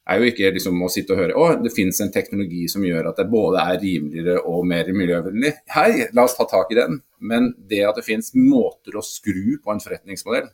[0.10, 3.12] er jo ikke liksom å sitte og høre å, det finnes en teknologi som gjør
[3.12, 5.54] at det både er rimeligere og mer miljøvennlig.
[5.76, 7.00] Hei, la oss ta tak i den.
[7.24, 10.52] Men det at det finnes måter å skru på en forretningsmodell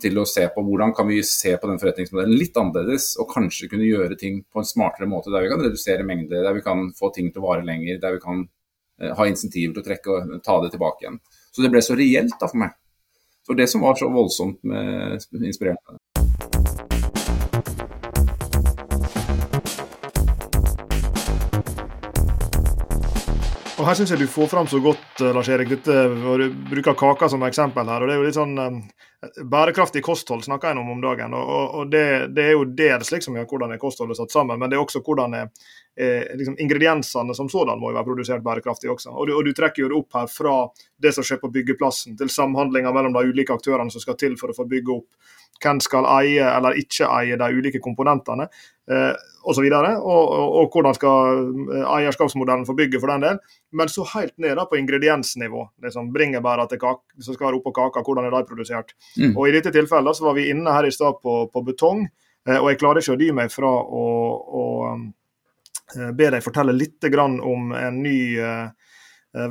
[0.00, 3.68] til å se på hvordan kan vi se på den forretningsmodellen litt annerledes, og kanskje
[3.68, 6.92] kunne gjøre ting på en smartere måte, der vi kan redusere mengder, der vi kan
[6.96, 8.46] få ting til å vare lenger, der vi kan
[9.00, 11.20] eh, ha insentiver til å trekke og ta det tilbake igjen.
[11.52, 12.76] Så det ble så reelt da for meg.
[13.46, 15.95] Så det som var så voldsomt med, inspirerende.
[23.86, 25.94] Her syns jeg du får fram så godt, eh, Lars Erik, dette,
[26.26, 28.02] og du bruker kaka som eksempel her.
[28.02, 28.80] og det er jo litt sånn eh,
[29.24, 31.34] Bærekraftig kosthold snakker jeg om om dagen.
[31.34, 34.76] og, og det, det, er jo dels liksom, hvordan er kostholdet satt sammen, men det
[34.76, 35.48] er også hvordan er,
[35.96, 39.14] eh, liksom, ingrediensene som sådan må jo være produsert bærekraftig også.
[39.14, 40.56] Og du, og du, trekker jo det opp her fra
[41.02, 44.52] det som skjer på byggeplassen, til samhandlinga mellom de ulike aktørene som skal til for
[44.52, 48.46] å få bygge opp hvem skal eie eller ikke eie de ulike komponentene
[48.90, 49.12] eh,
[49.46, 49.64] osv.
[49.64, 51.40] Og, og, og, og hvordan skal
[51.72, 53.40] eh, eierskapsmodellen få bygge for den del.
[53.76, 55.66] Men så helt ned da på ingrediensnivå.
[55.84, 58.94] liksom Bringebæra til kake som skal oppå kaka, hvordan er de produsert.
[59.16, 59.34] Mm.
[59.34, 62.04] Og I dette tilfellet så var vi inne her i stad på, på, betong,
[62.48, 64.06] eh, og jeg klarer ikke å dy meg fra å,
[64.60, 68.90] å eh, be deg fortelle litt om en ny eh,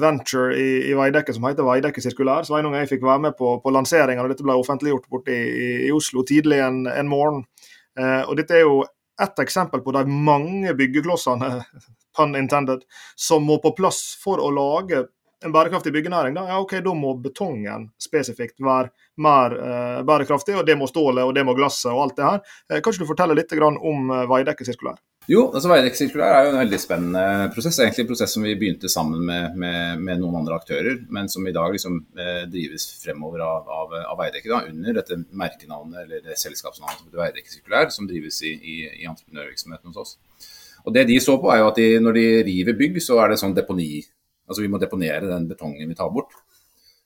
[0.02, 2.46] venture i, i Veidekke som heter Veidekke sirkulær.
[2.48, 5.86] Sveinung og jeg fikk være med på, på lanseringa og dette ble offentliggjort borte i,
[5.88, 7.44] i Oslo tidlig en, en morgen.
[7.96, 8.80] Og Dette er jo
[9.22, 11.52] ett eksempel på de mange byggeklossene
[12.18, 12.82] pun intended,
[13.16, 15.06] som må på plass for å lage
[15.44, 16.36] en bærekraftig byggenæring.
[16.38, 21.26] Da, ja, ok, da må betongen spesifikt være mer eh, bærekraftig, og det må stålet
[21.26, 22.40] og det må glasset og alt det her.
[22.70, 25.02] Eh, kan ikke du fortelle litt om eh, Veidekke sirkulær?
[25.26, 27.22] Jo, altså Veidekke sirkulær er jo en veldig spennende
[27.54, 27.80] prosess.
[27.82, 31.48] Egentlig en prosess som vi begynte sammen med, med, med noen andre aktører, men som
[31.48, 36.28] i dag liksom eh, drives fremover av, av, av Veidekke da, under dette merkenavnet eller
[36.28, 40.54] det selskapsnavnet som heter Veidekke sirkulær, som drives i, i, i entreprenørvirksomheten hos oss.
[40.86, 43.34] Og Det de så på, er jo at de, når de river bygg, så er
[43.34, 44.04] det sånn deponi.
[44.46, 46.34] Altså Vi må deponere den betongen vi tar bort.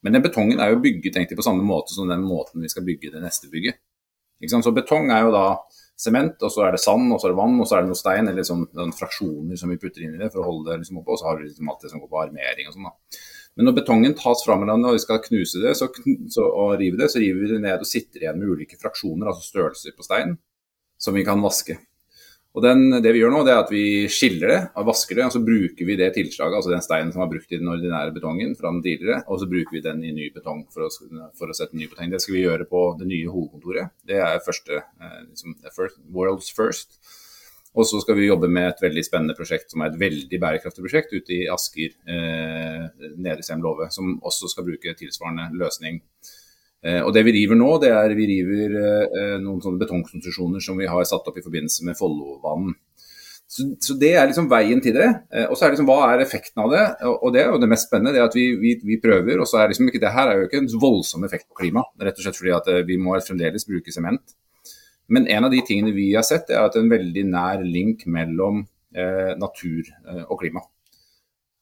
[0.01, 2.85] Men den betongen er jo bygget egentlig på samme måte som den måten vi skal
[2.87, 3.79] bygge det neste bygget.
[4.47, 5.45] Så betong er jo da
[5.99, 7.91] sement, og så er det sand, og så er det vann, og så er det
[7.91, 10.71] noe stein eller liksom, noen fraksjoner som vi putter inn i det for å holde
[10.71, 11.11] det liksom oppe.
[11.11, 12.87] Og så har vi liksom alt det som går på armering og sånn.
[12.87, 13.19] da.
[13.59, 15.89] Men når betongen tas fra hverandre og vi skal knuse det så,
[16.31, 19.27] så, og rive det, så river vi det ned og sitter igjen med ulike fraksjoner,
[19.27, 20.37] altså størrelser på stein,
[20.95, 21.75] som vi kan vaske.
[22.59, 25.27] Og den, Det vi gjør nå, det er at vi skiller det og vasker det,
[25.29, 28.11] og så bruker vi det tilslaget, altså den steinen som var brukt i den ordinære
[28.17, 30.89] betongen fra den tidligere, og så bruker vi den i ny betong for å,
[31.39, 32.11] for å sette ny betong.
[32.11, 33.95] Det skal vi gjøre på det nye hovedkontoret.
[34.11, 36.99] Det er første, eh, liksom, first, world's first.
[37.79, 40.83] Og så skal vi jobbe med et veldig spennende prosjekt som er et veldig bærekraftig
[40.83, 46.01] prosjekt ute i Asker, eh, nede i Semlove, som også skal bruke tilsvarende løsning
[47.03, 50.87] og Det vi river nå, det er vi river eh, noen sånne betongkonstruksjoner som vi
[50.87, 52.77] har satt opp i forbindelse med Follobanen.
[53.49, 55.07] Så, så, det er liksom veien til det.
[55.33, 56.83] Eh, og så er liksom hva er effekten av det?
[57.09, 59.41] Og det er jo det mest spennende, det at vi, vi, vi prøver.
[59.41, 61.83] Og så er liksom ikke det her er jo ikke en voldsom effekt på klima.
[61.97, 64.35] Rett og slett fordi at vi må fremdeles bruke sement.
[65.09, 68.61] Men en av de tingene vi har sett, er at en veldig nær link mellom
[68.93, 69.89] eh, natur
[70.27, 70.61] og klima.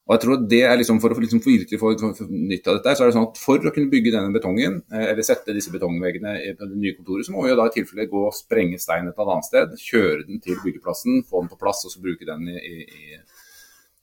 [0.08, 1.90] Og jeg tror det er liksom For å liksom virkelig få
[2.32, 5.10] nytt av dette, så er det sånn at for å kunne bygge denne betongen, eh,
[5.10, 8.08] eller sette disse betongveggene på det nye kontoret, så må vi jo da i tilfelle
[8.08, 9.74] gå og sprenge steinen et annet sted.
[9.82, 13.20] Kjøre den til byggeplassen, få den på plass og så bruke den i, i,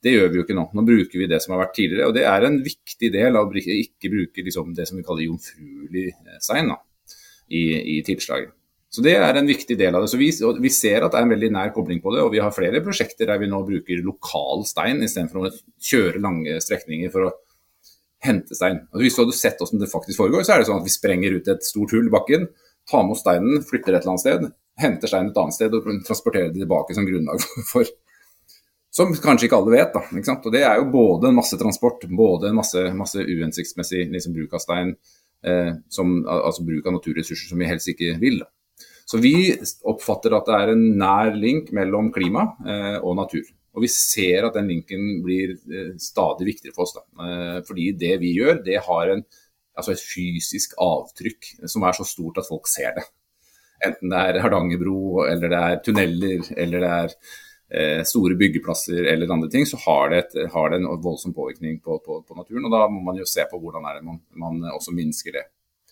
[0.06, 0.68] Det gjør vi jo ikke nå.
[0.78, 2.06] Nå bruker vi det som har vært tidligere.
[2.12, 5.26] Og det er en viktig del av å ikke bruke liksom det som vi kaller
[5.26, 6.78] jomfruelig eh, stein da,
[7.50, 7.64] i,
[7.96, 8.54] i tilslaget.
[8.96, 10.08] Så Det er en viktig del av det.
[10.08, 10.30] Så vi,
[10.62, 12.22] vi, ser at det er en veldig nær kobling på det.
[12.24, 15.50] og Vi har flere prosjekter der vi nå bruker lokal stein istedenfor å
[15.90, 17.32] kjøre lange strekninger for å
[18.24, 18.80] hente stein.
[18.88, 20.94] Altså hvis du hadde sett hvordan det faktisk foregår, så er det sånn at vi
[20.94, 22.48] sprenger ut et stort hull i bakken,
[22.88, 24.48] tar med oss steinen, flytter et eller annet sted,
[24.80, 27.94] henter steinen et annet sted og transporterer det tilbake som grunnlag for
[28.96, 29.92] Som kanskje ikke alle vet.
[29.92, 30.46] da, ikke sant?
[30.48, 34.56] Og Det er jo både en masse transport, både en masse, masse uhensiktsmessig liksom, bruk
[34.56, 34.96] av stein,
[35.44, 38.40] eh, som, altså bruk av naturressurser som vi helst ikke vil.
[38.40, 38.55] da.
[39.06, 39.36] Så vi
[39.86, 43.44] oppfatter at det er en nær link mellom klima eh, og natur.
[43.76, 46.96] Og vi ser at den linken blir eh, stadig viktigere for oss.
[46.96, 47.04] Da.
[47.22, 49.22] Eh, fordi det vi gjør, det har en,
[49.78, 53.06] altså et fysisk avtrykk som er så stort at folk ser det.
[53.86, 59.50] Enten det er Hardangerbro, eller det er tunneler, eller det er store byggeplasser eller andre
[59.52, 62.64] ting, så har det, et, har det en voldsom påvirkning på, på, på, naturen.
[62.64, 65.44] Og da må man jo se på hvordan man, man også minsker det.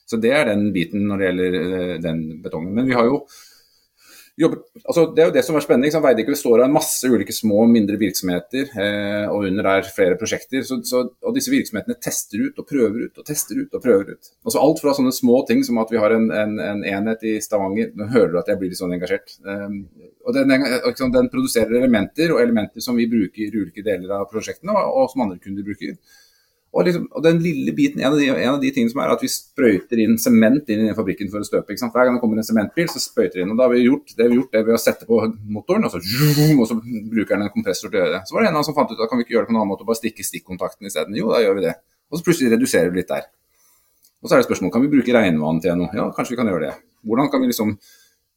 [0.04, 2.74] Så det er den biten når det gjelder eh, den betongen.
[2.76, 3.24] Men vi har jo
[4.36, 5.86] jobbet, altså Det er jo det som er spennende.
[5.88, 6.02] Liksom.
[6.04, 10.18] Veidekke består av en masse ulike små og mindre virksomheter, eh, og under der flere
[10.20, 10.64] prosjekter.
[10.66, 14.14] Så, så, og disse virksomhetene tester ut og prøver ut og tester ut og prøver
[14.14, 14.32] ut.
[14.44, 17.36] Altså Alt fra sånne små ting som at vi har en, en, en enhet i
[17.44, 19.38] Stavanger Nå hører du at jeg blir litt sånn engasjert.
[19.46, 19.78] Eh,
[20.24, 20.52] og den,
[21.14, 25.10] den, produserer elementer, og elementer som vi bruker i ulike deler av prosjektene, og, og
[25.12, 25.96] som andre kunder bruker.
[26.74, 29.12] Og, liksom, og, den lille biten, en av, de, en av, de, tingene som er
[29.14, 31.70] at vi sprøyter inn sement inn i fabrikken for å støpe.
[31.70, 31.94] ikke sant?
[31.94, 33.52] Hver gang det kommer en sementbil, så sprøyter vi inn.
[33.54, 35.20] og da har vi gjort det vi gjort det ved å sette på
[35.54, 38.22] motoren, og så, og så bruker den en kompressor til å gjøre det.
[38.26, 39.52] Så var det en av dem som fant ut at kan vi ikke gjøre det
[39.52, 41.14] på en annen måte, bare stikke stikkontakten isteden.
[41.20, 41.76] Jo, da gjør vi det.
[42.10, 43.30] Og så plutselig reduserer vi litt der.
[44.24, 45.94] Og så er det spørsmål kan vi bruke regnvann til noe.
[45.94, 46.74] Ja, kanskje vi kan gjøre det.
[47.04, 47.76] Hvordan kan vi liksom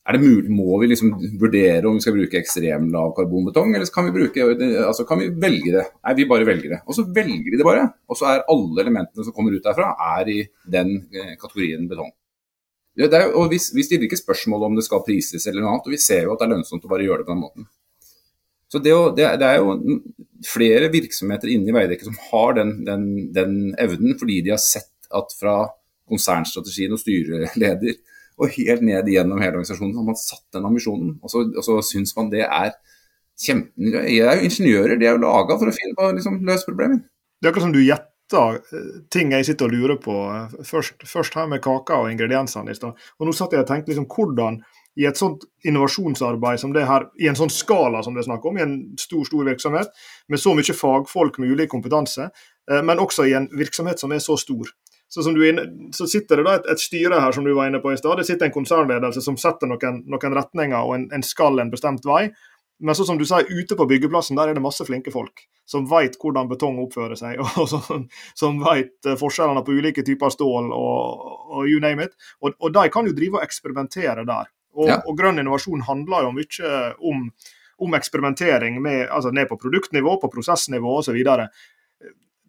[0.08, 3.89] er det mulig, Må vi liksom vurdere om vi skal bruke ekstrem lav karbonbetong, eller
[3.91, 4.46] kan vi, bruke,
[4.86, 5.84] altså kan vi velge det?
[6.00, 6.80] Nei, vi bare velger det.
[6.88, 7.84] Og så velger vi det bare.
[8.08, 9.89] Og så er alle elementene som kommer ut derfra,
[10.20, 10.38] er i
[10.78, 12.13] den eh, kategorien betong.
[12.98, 15.89] Det er, og vi, vi, stiller ikke spørsmål om det skal prises eller noe annet,
[15.89, 17.67] og vi ser jo at det er lønnsomt å bare gjøre det på den måten.
[18.72, 20.00] Så det, det, det er jo
[20.48, 25.12] flere virksomheter inne i Veidekke som har den, den, den evnen, fordi de har sett
[25.15, 25.60] at fra
[26.08, 28.00] konsernstrategien og styreleder
[28.38, 29.95] og helt ned gjennom hele organisasjonen.
[29.97, 32.76] har man satt den ambisjonen, og så, og så syns man det er
[33.38, 33.71] kjempe...
[33.78, 37.02] Jeg er jo ingeniører, de er jo laga for å finne på liksom, løse problemer.
[37.38, 40.17] Det er akkurat som du gjetter eh, ting jeg sitter og lurer på.
[40.65, 42.97] Først, først her med kaka og ingrediensene i stad.
[43.17, 44.62] Og nå satt jeg og tenkte liksom hvordan
[44.97, 48.45] i et sånt innovasjonsarbeid som det her, i en sånn skala som det er snakk
[48.50, 49.91] om, i en stor stor virksomhet
[50.32, 52.32] med så mye fagfolk med ulik kompetanse,
[52.71, 54.73] eh, men også i en virksomhet som er så stor.
[55.08, 55.63] Så, inne,
[55.96, 58.20] så, sitter det da et, et, styre her som du var inne på i stad.
[58.20, 62.06] Det sitter en konsernledelse som setter noen, noen retninger og en, en, skal en bestemt
[62.08, 62.28] vei.
[62.84, 65.88] Men så som du sier, ute på byggeplassen der er det masse flinke folk som
[65.89, 68.06] vet hvordan betong oppfører seg, og som,
[68.38, 72.15] som vet eh, forskjellene på ulike typer stål og, og you name it.
[72.41, 74.52] Og, og, de kan jo drive og eksperimentere der.
[74.78, 75.00] Og, ja.
[75.04, 76.74] og grønn innovasjon handler jo mye
[77.10, 77.26] om,
[77.84, 81.17] om eksperimentering med, altså ned på produktnivå, på prosessnivå osv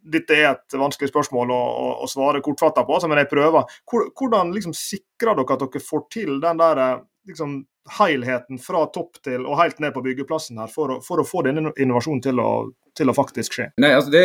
[0.08, 1.62] dette er et vanskelig spørsmål å,
[2.04, 3.78] å, svare kortfatta på, altså, men jeg prøver.
[3.88, 6.82] Hvordan liksom, sikrer dere at dere får til den der
[7.28, 7.60] liksom,
[7.98, 11.44] helheten fra topp til og helt ned på byggeplassen her, for å, for å få
[11.46, 12.50] denne innovasjonen til å,
[12.98, 13.68] til å, faktisk skje?
[13.82, 14.24] Nei, altså det,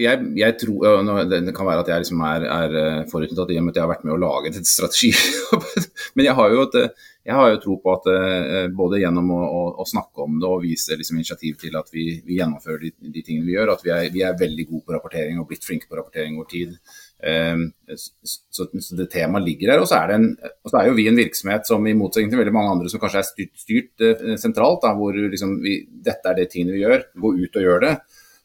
[0.00, 0.88] jeg, jeg tror,
[1.30, 3.86] Det kan være at jeg liksom er, er eh, forutinntatt i og med at jeg
[3.86, 5.12] har vært med å lage et strategi.
[6.16, 6.82] Men jeg har jo et
[7.28, 10.48] jeg har jo tro på at eh, både gjennom å, å, å, snakke om det
[10.48, 13.84] og vise liksom, initiativ til at vi, vi gjennomfører de, de, tingene vi gjør, at
[13.84, 16.72] vi er, vi er, veldig gode på rapportering og blitt flinke på rapportering over tid.
[17.18, 19.82] Um, så, det temaet ligger der.
[19.82, 22.54] Og så, en, og så er jo vi en virksomhet som i motsetning til veldig
[22.54, 26.38] mange andre som kanskje er styrt, styrt uh, sentralt, da, hvor liksom vi, dette er
[26.38, 27.94] det tingene vi gjør, gå ut og gjør det,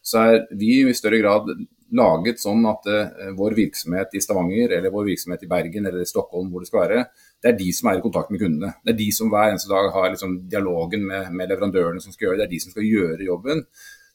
[0.03, 1.53] så er vi i større grad
[1.93, 6.49] laget sånn at uh, vår virksomhet i Stavanger eller vår virksomhet i Bergen eller Stockholm,
[6.49, 7.05] hvor det skal være,
[7.43, 8.71] det er de som er i kontakt med kundene.
[8.81, 12.29] Det er de som hver eneste dag har liksom dialogen med, med, leverandørene som skal
[12.29, 12.45] gjøre det.
[12.45, 13.65] Det er de som skal gjøre jobben.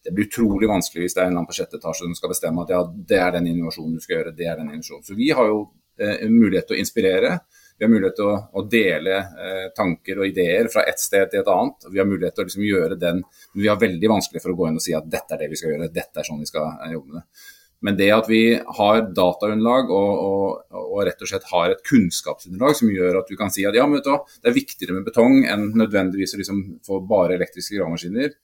[0.05, 2.33] Det blir utrolig vanskelig hvis det er en eller annen på sjette etasje som skal
[2.33, 4.35] bestemme at ja, det er den innovasjonen du skal gjøre.
[4.37, 5.05] det er den innovasjonen.
[5.05, 5.59] Så vi har jo
[6.01, 7.33] eh, mulighet til å inspirere.
[7.79, 11.43] Vi har mulighet til å, å dele eh, tanker og ideer fra ett sted til
[11.43, 11.91] et annet.
[11.93, 13.21] Vi har mulighet til å liksom gjøre den,
[13.53, 15.53] men vi har veldig vanskelig for å gå inn og si at dette er det
[15.53, 17.47] vi skal gjøre, dette er sånn vi skal eh, jobbe med det.
[17.87, 18.43] Men det at vi
[18.79, 23.37] har dataunderlag og, og, og, rett og slett har et kunnskapsunderlag som gjør at du
[23.39, 26.41] kan si at ja, men vet du, det er viktigere med betong enn nødvendigvis å
[26.41, 28.35] liksom få bare elektriske gravemaskiner.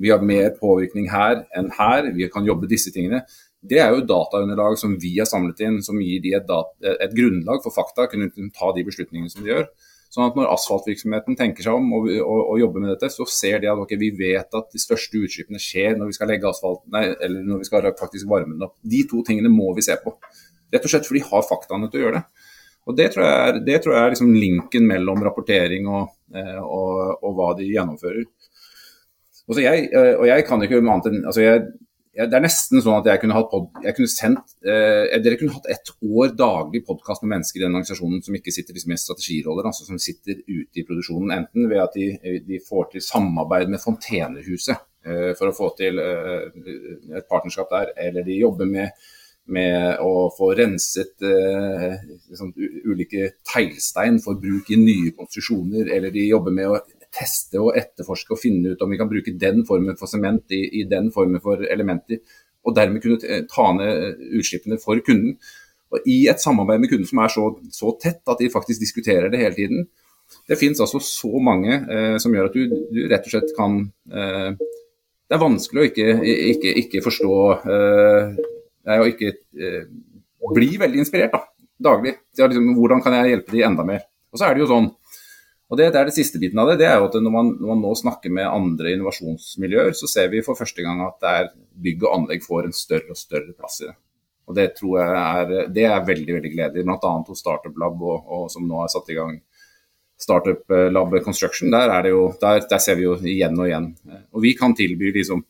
[0.00, 3.22] Vi har mer påvirkning her enn her, vi kan jobbe disse tingene.
[3.64, 6.54] Det er jo dataunderlag som vi har samlet inn, som gir de et,
[6.98, 9.68] et grunnlag for fakta, kunne ta de beslutningene som de gjør.
[10.14, 13.58] Sånn at Når asfaltvirksomheten tenker seg om og, og, og, jobber med dette, så ser
[13.62, 16.84] de at okay, vi vet at de største utslippene skjer når vi skal legge asfalt,
[16.94, 18.76] nei, eller når vi skal faktisk varme den opp.
[18.94, 20.14] De to tingene må vi se på.
[20.70, 22.50] Rett og slett fordi de har faktaene til å gjøre det.
[22.84, 27.30] Og Det tror jeg er, tror jeg er liksom linken mellom rapportering og, og, og,
[27.38, 28.26] hva de gjennomfører.
[29.52, 31.64] Jeg, eh, og jeg kan ikke annet enn altså jeg,
[32.16, 35.56] jeg, det er nesten sånn at jeg kunne hatt pod, kunne sendt, eh, Dere kunne
[35.56, 39.00] hatt ett år daglig podkast med mennesker i den organisasjonen som ikke sitter liksom i
[39.02, 41.34] strategiroller, altså som sitter ute i produksjonen.
[41.36, 46.00] Enten ved at de, de får til samarbeid med Fontenehuset eh, for å få til
[46.00, 46.48] eh,
[47.18, 48.96] et partnerskap der, eller de jobber med,
[49.52, 52.56] med å få renset eh, liksom,
[52.88, 56.80] ulike teglstein for bruk i nye konstruksjoner, eller de jobber med å
[57.14, 60.62] teste og etterforske og finne ut om vi kan bruke den formen for sement i,
[60.80, 62.20] i den formen for elementer,
[62.64, 65.36] og dermed kunne ta ned utslippene for kunden.
[65.94, 69.30] Og I et samarbeid med kunden som er så, så tett at de faktisk diskuterer
[69.30, 69.84] det hele tiden.
[70.48, 73.76] Det finnes altså så mange eh, som gjør at du, du, rett og slett kan
[74.08, 76.06] eh, Det er vanskelig å ikke,
[76.54, 77.36] ikke, ikke forstå
[77.74, 78.40] eh,
[78.96, 79.84] og ikke eh,
[80.56, 81.44] bli veldig inspirert da,
[81.90, 82.16] daglig.
[82.36, 84.02] Liksom, hvordan kan jeg hjelpe de enda mer?
[84.32, 84.90] Og så er det jo sånn
[85.74, 86.78] og det, det, er det siste biten av det.
[86.84, 90.28] det er jo at når man, når man, nå snakker med andre innovasjonsmiljøer, så ser
[90.30, 91.48] vi for første gang at er,
[91.84, 93.96] bygg og anlegg får en større og større plass i det.
[94.44, 97.12] Og Det tror jeg er, det er veldig veldig gledelig, bl.a.
[97.26, 99.34] hos Startup Lab, og, og, som nå er satt i gang
[100.20, 101.74] Startup Lab Construction.
[101.74, 103.90] Der, jo, der, der, ser vi jo igjen og igjen.
[104.30, 105.42] Og vi kan tilby liksom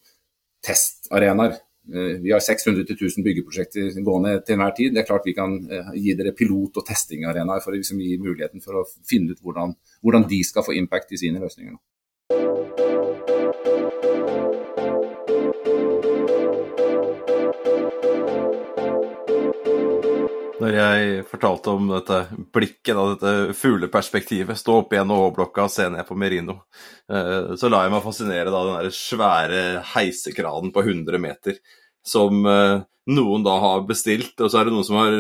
[0.64, 4.94] testarenaer Eh, vi har 600-1000 byggeprosjekter gående til enhver tid.
[4.94, 8.16] Det er klart vi kan eh, gi dere pilot- og testingarenaer for å liksom gi
[8.20, 11.76] muligheten for å finne ut hvordan, hvordan, de skal få impact i sine løsninger.
[20.54, 22.16] Når jeg fortalte om dette
[22.54, 26.60] blikket, da, dette fugleperspektivet, stå oppe i NHH-blokka og se ned på Merino,
[27.10, 29.64] eh, så la jeg meg fascinere av den svære
[29.96, 31.58] heisekranen på 100 meter
[32.06, 35.18] som eh, noen da har bestilt, og så er det noen som har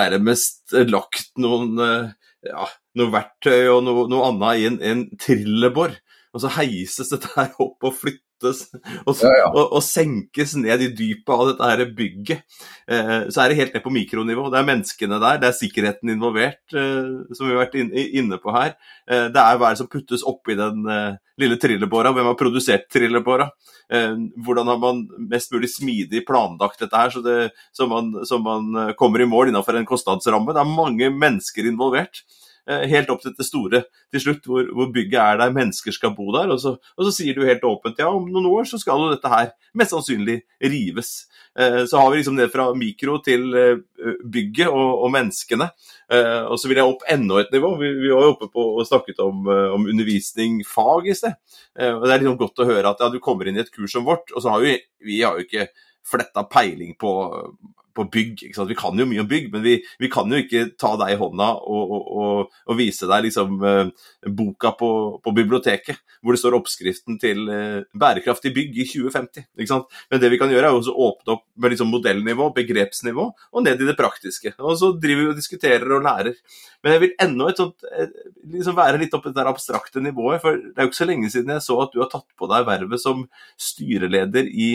[0.00, 5.98] nærmest lagt noen, eh, ja, noe verktøy og noe, noe annet i en, en trillebår.
[6.32, 9.46] Og så heises dette her opp og flyttes og, Ja, ja.
[9.50, 12.44] og, og senkes ned i dypet av dette her bygget.
[12.88, 14.48] Eh, så er det helt ned på mikronivå.
[14.52, 18.40] Det er menneskene der, det er sikkerheten involvert, eh, som vi har vært inn, inne
[18.42, 18.76] på her.
[19.10, 23.50] Eh, det er hva som puttes oppi den eh, lille trillebåra, hvem har produsert trillebåra?
[23.92, 27.38] Eh, hvordan har man mest mulig smidig planlagt dette her, så, det,
[27.72, 30.54] så, man, så man eh, kommer i mål innenfor en kostnadsramme?
[30.54, 32.24] Det er mange mennesker involvert.
[32.68, 33.78] Eh, helt opp til det store
[34.12, 36.50] til slutt, hvor, hvor bygget er der, mennesker skal bo der.
[36.52, 39.12] Og så, og så sier du helt åpent ja, om noen år så skal jo
[39.14, 41.12] dette her mest sannsynlig rives.
[41.56, 45.70] Eh, Så har vi liksom det fra mikro til eh, bygget og, og menneskene.
[46.08, 47.74] Og så vil jeg opp enda et nivå.
[47.80, 51.34] Vi, vi var jo oppe på og snakket om, om undervisning, fag i sted.
[51.76, 53.92] Og det er liksom godt å høre at ja, du kommer inn i et kurs
[53.92, 54.72] som vårt, og så har vi,
[55.04, 55.66] vi har jo ikke
[56.08, 57.12] fletta peiling på,
[57.98, 58.44] på bygg.
[58.68, 61.18] Vi kan jo mye om bygg, men vi, vi kan jo ikke ta deg i
[61.18, 63.90] hånda og, og, og, og vise deg liksom eh,
[64.38, 64.90] boka på,
[65.24, 69.48] på biblioteket, hvor det står oppskriften til eh, bærekraftig bygg i 2050.
[69.58, 70.00] Ikke sant?
[70.12, 73.82] Men det vi kan gjøre, er å åpne opp med liksom modellnivå, begrepsnivå, og ned
[73.82, 74.54] i det praktiske.
[74.62, 76.38] Og så driver vi og diskuterer og lærer.
[76.84, 78.18] Men jeg vil ennå eh,
[78.54, 81.32] liksom være litt oppe i det abstrakte nivået, for det er jo ikke så lenge
[81.34, 83.26] siden jeg så at du har tatt på deg vervet som
[83.58, 84.70] styreleder i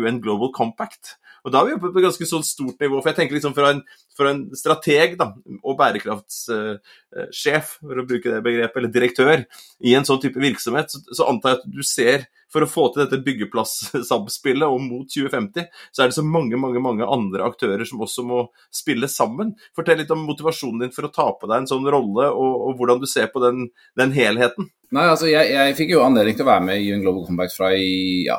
[0.00, 1.18] UN Global Compact.
[1.42, 3.00] Og da er vi oppe på et ganske sånn stort nivå.
[3.00, 3.80] For jeg tenker liksom fra en,
[4.18, 5.32] fra en strateg da,
[5.62, 9.42] og bærekraftssjef, for å bruke det begrepet, eller direktør,
[9.82, 12.84] i en sånn type virksomhet, så, så antar jeg at du ser for å få
[12.92, 17.88] til dette byggeplass-samspillet og mot 2050, så er det så mange mange, mange andre aktører
[17.88, 19.54] som også må spille sammen.
[19.76, 22.78] Fortell litt om motivasjonen din for å ta på deg en sånn rolle, og, og
[22.80, 24.68] hvordan du ser på den, den helheten.
[24.92, 27.56] Nei, altså jeg, jeg fikk jo anledning til å være med i UN Global Compact
[27.56, 28.36] fra i, ja,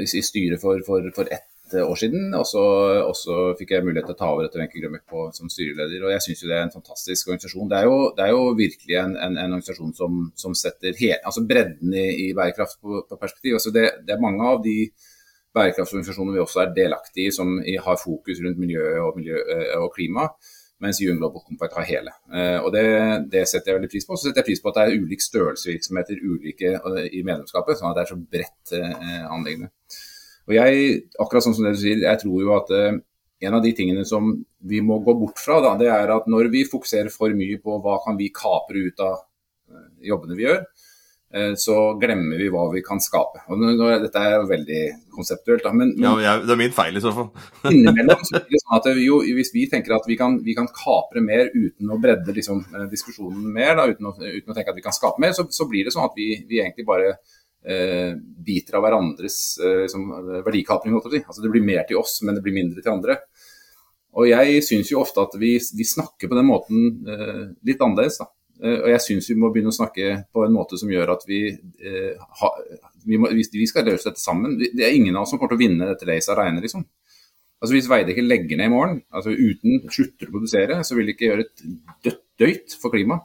[0.00, 2.34] i styret for, for, for ett år siden.
[2.36, 6.04] Og så, fikk jeg mulighet til å ta over etter Wenche Grønbæk på- som styreleder.
[6.04, 7.70] Og jeg syns jo det er en fantastisk organisasjon.
[7.70, 11.20] Det er jo, det er jo virkelig en, en, en organisasjon som, som setter hele,
[11.24, 13.58] altså bredden i, i bærekraft på, på perspektiv.
[13.60, 14.76] Altså det, det er mange av de
[15.56, 19.92] bærekraftsorganisasjonene vi også er delaktige i, som har fokus rundt miljø og, miljø, eh, og
[19.96, 20.28] klima.
[20.82, 22.12] Mens UN Global Compact har hele.
[22.34, 22.86] Eh, og det,
[23.30, 24.16] det setter jeg veldig pris på.
[24.16, 27.78] Så setter jeg pris på at det er ulik størrelse virksomheter ulike eh, i medlemskapet,
[27.78, 29.70] sånn at det er så bredt eh, anliggende.
[30.48, 33.00] Og jeg, akkurat sånn som det du sier, jeg tror jo at eh,
[33.46, 34.32] en av de tingene som
[34.70, 37.78] vi må gå bort fra, da, det er at når vi fokuserer for mye på
[37.82, 39.18] hva kan vi kapre ut av
[39.70, 40.58] eh, jobbene vi gjør,
[41.34, 43.44] eh, så glemmer vi hva vi kan skape.
[43.54, 43.62] Og
[44.02, 44.80] dette er jo veldig
[45.14, 47.28] konseptuelt, da, men, men Ja, jeg, det er min feil i så fall.
[47.74, 50.70] innimellom så blir det sånn at jo, hvis vi tenker at vi kan, vi kan
[50.74, 54.82] kapre mer uten å bredde liksom, diskusjonen mer, da, uten, å, uten å tenke at
[54.82, 57.14] vi kan skape mer, så, så blir det sånn at vi, vi egentlig bare
[57.62, 60.08] biter av hverandres eh, liksom,
[60.42, 60.96] verdikapring.
[60.98, 63.18] Altså, det blir mer til oss, men det blir mindre til andre.
[64.18, 68.18] Og jeg syns jo ofte at vi, vi snakker på den måten eh, litt annerledes.
[68.20, 68.28] da.
[68.60, 71.24] Eh, og jeg syns vi må begynne å snakke på en måte som gjør at
[71.28, 71.46] vi,
[71.80, 72.50] eh, ha,
[73.06, 74.58] vi, må, vi, skal løse dette sammen.
[74.60, 76.84] Det er ingen av oss som kommer til å vinne dette racet alene, liksom.
[77.62, 81.14] Altså Hvis Veidekke legger ned i morgen, altså uten slutter å produsere, så vil det
[81.14, 81.44] ikke gjøre
[82.10, 83.22] et døyt for klimaet.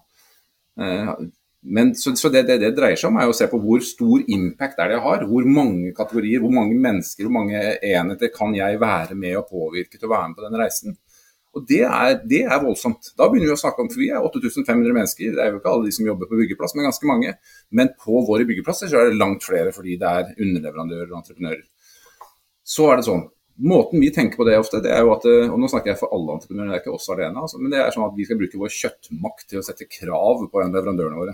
[1.67, 4.21] Men så, så det, det det dreier seg om, er å se på hvor stor
[4.31, 5.25] impact er det jeg har.
[5.27, 9.99] Hvor mange kategorier, hvor mange mennesker, hvor mange enheter kan jeg være med og påvirke
[9.99, 10.97] til å være med på den reisen.
[11.57, 13.11] Og det er, det er voldsomt.
[13.17, 15.31] Da begynner vi å snakke om for vi er 8500 mennesker.
[15.33, 17.33] Det er jo ikke alle de som jobber på byggeplass, men ganske mange.
[17.73, 21.65] Men på våre byggeplasser så er det langt flere fordi det er underleverandører og entreprenører.
[22.67, 23.25] Så er det sånn.
[23.67, 25.97] Måten vi tenker på det ofte, det er jo at eh, og nå snakker jeg
[25.97, 28.27] for alle entreprenører, det er ikke oss alene, altså, men det er sånn at vi
[28.27, 31.33] skal bruke vår kjøttmakt til å sette krav på leverandørene våre.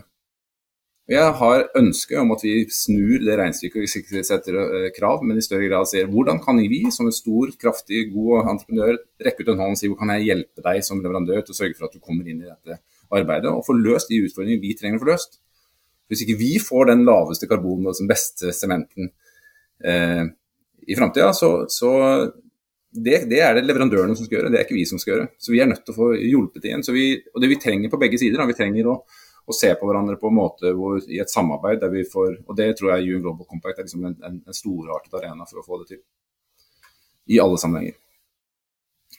[1.12, 5.36] Jeg har ønske om at vi snur det regnestykket vi ikke setter eh, krav, men
[5.36, 9.51] i større grad sier hvordan kan vi som en stor, kraftig, god entreprenør rekke ut
[9.51, 11.89] en hånd og si hvor kan jeg hjelpe deg som leverandør til å sørge for
[11.89, 12.80] at du kommer inn i dette
[13.14, 15.36] arbeidet og får løst de utfordringene vi trenger å få løst.
[16.08, 19.12] Hvis ikke vi får den laveste karbonen og den beste sementen
[19.84, 20.24] eh,
[20.88, 21.91] i framtida, så, så
[22.93, 25.28] det, det er det leverandørene som skal gjøre, det er ikke vi som skal gjøre.
[25.36, 26.88] Så vi er nødt til å få hjulpet igjen.
[26.95, 28.97] Vi, og det vi trenger på begge sider, da, vi trenger å,
[29.46, 32.56] å se på hverandre på en måte hvor, i et samarbeid der vi får Og
[32.56, 35.66] det tror jeg UN Global Compact er liksom en, en, en storartet arena for å
[35.66, 36.02] få det til.
[37.34, 37.98] I alle sammenhenger.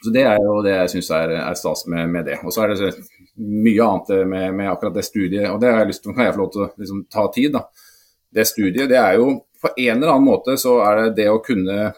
[0.05, 2.39] Så Det er jo det jeg syns er, er stas med, med det.
[2.45, 2.91] Og så er det
[3.41, 5.49] mye annet med, med akkurat det studiet.
[5.51, 7.55] og det har jeg lyst til, kan jeg få lov til å liksom, ta tid.
[7.57, 7.65] da.
[8.35, 9.29] Det studiet, det er jo
[9.63, 11.93] på en eller annen måte så er det det å kunne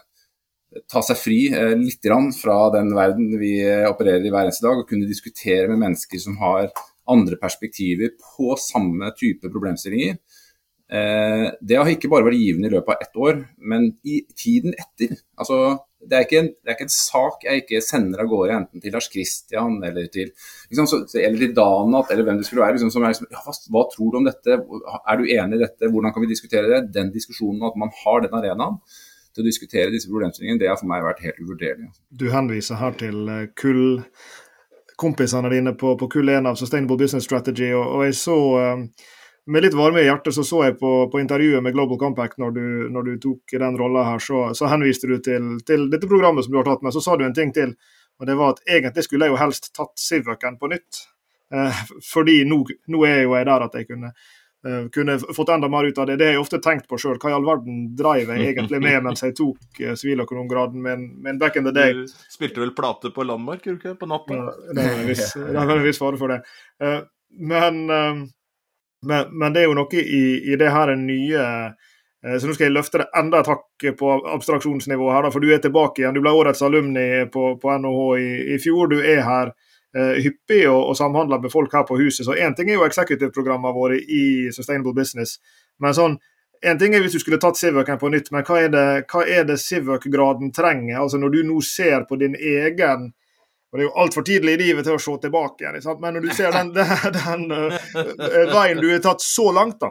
[0.91, 2.05] ta seg fri eh, litt
[2.37, 3.57] fra den verden vi
[3.89, 6.69] opererer i hver eneste dag, og kunne diskutere med mennesker som har
[7.11, 10.17] andre perspektiver på samme type problemstillinger.
[10.87, 14.75] Eh, det har ikke bare vært givende i løpet av ett år, men i tiden
[14.77, 15.17] etter.
[15.35, 15.57] Altså,
[15.99, 18.95] det, er en, det er ikke en sak jeg ikke sender av gårde enten til
[18.95, 20.31] Lars Kristian eller til,
[20.69, 22.77] liksom, så, eller til Danat eller hvem det skulle være.
[22.77, 25.63] Liksom, som er liksom, ja, hva, hva, tror du om dette, er du enig i
[25.65, 26.81] dette, hvordan kan vi diskutere det?
[26.95, 28.79] Den diskusjonen, at man har den arenaen
[29.35, 31.91] til å diskutere disse problemstillingene, det har for meg vært helt uvurderlig.
[32.09, 33.99] Du henviser her til eh, kull
[34.97, 38.37] kompisene dine på, på kull 1 av Sustainable Business Strategy, og, og jeg så
[38.73, 38.87] um,
[39.47, 42.55] med litt varme i hjertet så så jeg på, på intervjuet med Global Compact når
[42.55, 46.43] du, når du tok den rolla her, så, så, henviste du til, til, dette programmet
[46.43, 46.95] som du har tatt med.
[46.95, 47.77] Så sa du en ting til,
[48.19, 51.05] og det var at egentlig skulle jeg jo helst tatt Sivøken på nytt.
[51.53, 52.59] Eh, fordi nå,
[52.91, 54.11] nå, er jo jeg der at jeg kunne
[54.93, 56.15] kunne fått enda mer ut av det.
[56.15, 57.17] Det har jeg ofte tenkt på sjøl.
[57.21, 61.41] Hva i all verden dreiv jeg egentlig med mens jeg tok uh, siviløkonomgraden min, min
[61.41, 61.93] back in the day?
[61.93, 63.99] Du spilte vel plate på Landmark, gjorde du ikke?
[64.01, 64.39] På natta?
[64.73, 65.27] Det er en viss,
[65.89, 66.41] viss fare for det.
[66.83, 66.99] Uh,
[67.37, 71.43] men, men, men, det er jo noe i, i det her nye
[72.27, 75.59] så nå skal jeg løfte det enda et hakk på abstraksjonsnivå her, for du er
[75.63, 76.15] tilbake igjen.
[76.17, 78.89] Du ble årets alumni på, på NHH i, i fjor.
[78.91, 82.25] Du er her Eh, hyppig og, og samhandler med folk her på huset.
[82.27, 85.37] Så Én ting er jo executive-programmene våre i Sustainable Business.
[85.81, 86.17] Men sånn,
[86.61, 89.23] en ting er hvis du skulle tatt Sivøken på nytt, men hva er det, hva
[89.47, 90.99] det Civuc-graden trenger?
[91.01, 93.11] Altså Når du nå ser på din egen
[93.67, 96.23] og Det er jo altfor tidlig i livet til å se tilbake igjen, men når
[96.23, 99.89] du ser den, den, den uh, veien du har tatt så langt, da,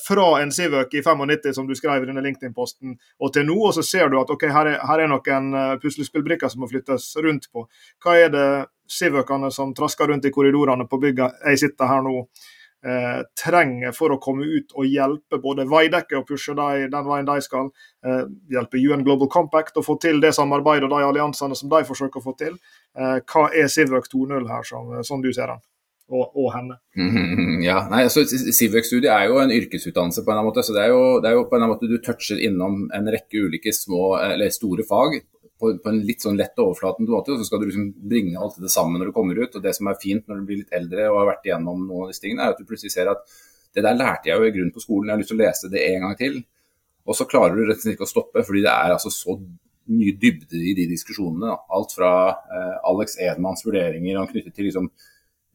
[0.00, 3.76] fra en Sivøk i 95, som du skrev i denne LinkedIn-posten, og til nå, og
[3.76, 5.52] så ser du at ok, her er, her er noen
[5.84, 7.66] puslespillbrikker som må flyttes rundt på.
[8.00, 8.48] Hva er det
[8.90, 12.24] Civicene som trasker rundt i korridorene på bygget jeg sitter her nå,
[12.84, 17.28] eh, trenger for å komme ut og hjelpe både Veidekke og pushe de, den veien
[17.28, 17.70] de skal.
[18.04, 18.22] Eh,
[18.56, 22.22] hjelpe UN Global Compact å få til det samarbeidet og de alliansene som de forsøker
[22.22, 22.60] å få til.
[22.98, 25.66] Eh, hva er Sivøk 2.0 her, som, sånn du ser den?
[26.10, 26.74] Og, og henne.
[26.98, 30.64] Mm, ja, nei, altså Civic-studiet er jo en yrkesutdannelse på en eller annen måte.
[30.66, 33.44] så det er, jo, det er jo på en måte Du toucher innom en rekke
[33.46, 35.20] ulike små eller store fag
[35.60, 37.36] på, på, en litt sånn lett overflaten måte.
[37.38, 39.54] Så skal du liksom bringe alt det sammen når du kommer ut.
[39.54, 42.06] og Det som er fint når du blir litt eldre og har vært igjennom noen
[42.06, 43.24] av disse tingene, er at du plutselig ser at
[43.76, 45.70] det der lærte jeg jo i grunnen på skolen, jeg har lyst til å lese
[45.70, 46.40] det en gang til.
[47.06, 49.36] Og så klarer du rett og slett ikke å stoppe, fordi det er altså så
[49.90, 51.54] mye dybde i de diskusjonene.
[51.74, 54.90] Alt fra eh, Alex Edmans vurderinger han knyttet til liksom,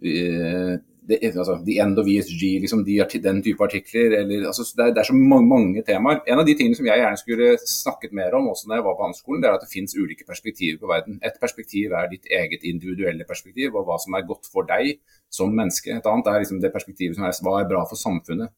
[0.03, 0.76] eh,
[1.08, 4.16] det, altså, The End of ESG, liksom, de, den type artikler.
[4.20, 6.22] Eller, altså, det, er, det, er, så mange, mange, temaer.
[6.28, 8.97] En av de tingene som jeg gjerne skulle snakket mer om også når jeg var
[8.97, 11.20] på handelsskolen, det er at det finnes ulike perspektiver på verden.
[11.26, 14.97] Et perspektiv er ditt eget individuelle perspektiv, og hva som er godt for deg
[15.34, 15.93] som menneske.
[15.93, 18.53] Et annet er liksom det perspektivet som er hva er bra for samfunnet.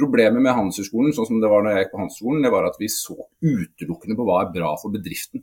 [0.00, 2.78] Problemet med Handelshøyskolen, sånn som det var når jeg gikk på Handelshøyskolen, det var at
[2.80, 5.42] vi så utelukkende på hva er bra for bedriften.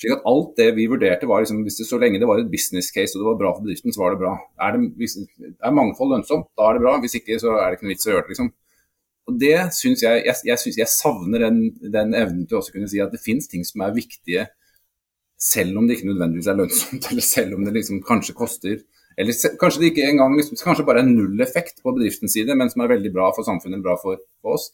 [0.00, 2.88] Slik at alt det vi vurderte var liksom, det Så lenge det var et business
[2.88, 4.32] case og det var bra for bedriften, så var det bra.
[4.56, 5.18] Er, det, hvis,
[5.60, 6.94] er mangfold lønnsomt, da er det bra.
[7.02, 8.32] Hvis ikke, så er det ikke noe vits å gjøre det.
[8.32, 8.48] liksom.
[9.28, 11.58] Og det synes Jeg jeg, jeg, synes jeg savner den,
[11.96, 14.46] den, evnen til å kunne si at det finnes ting som er viktige
[15.40, 18.80] selv om det ikke nødvendigvis er lønnsomt, eller selv om det liksom kanskje koster
[19.20, 22.54] Eller se, kanskje det ikke engang liksom, kanskje bare er null effekt på bedriftens side,
[22.56, 24.70] men som er veldig bra for samfunnet, bra for, for oss.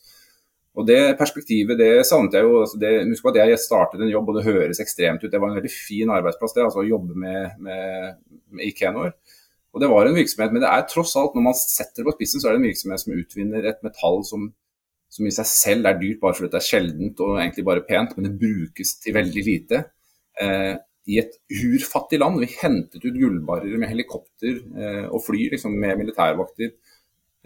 [0.76, 2.60] Og Det perspektivet det savnet jeg jo.
[2.60, 5.30] Altså det, husk på at jeg startet en jobb, og det høres ekstremt ut.
[5.32, 8.18] Det var en veldig fin arbeidsplass, det, altså å jobbe med, med,
[8.52, 9.14] med Ikenor.
[9.72, 12.16] Og det var en virksomhet, Men det er tross alt, når man setter det på
[12.16, 14.46] spissen, så er det en virksomhet som utvinner et metall som,
[15.12, 18.14] som i seg selv er dyrt bare fordi det er sjeldent og egentlig bare pent,
[18.16, 19.82] men det brukes til veldig lite.
[20.40, 20.74] Eh,
[21.12, 22.40] I et urfattig land.
[22.40, 26.72] Vi hentet ut gullbarrer med helikopter eh, og fly liksom, med militærvakter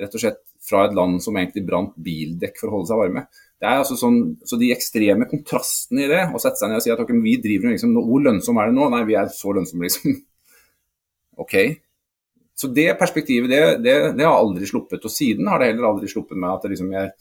[0.01, 3.25] rett og slett fra et land som egentlig brant bildekk for å holde seg varme.
[3.61, 6.85] Det er altså sånn, så De ekstreme kontrastene i det, å sette seg ned og
[6.85, 8.89] si at okay, vi driver liksom, hvor lønnsom er det nå?
[8.93, 10.21] Nei, vi er så lønnsomme, liksom.
[11.45, 11.57] OK.
[12.61, 15.05] Så det perspektivet, det, det, det, har aldri sluppet.
[15.05, 17.13] Og siden har det heller aldri sluppet meg at det liksom er,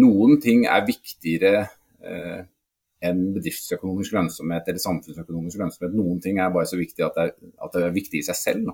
[0.00, 1.66] noen ting er viktigere
[2.04, 2.40] eh,
[3.04, 5.96] enn bedriftsøkonomisk lønnsomhet eller samfunnsøkonomisk lønnsomhet.
[5.96, 8.38] Noen ting er bare så viktig at det er, at det er viktig i seg
[8.38, 8.72] selv.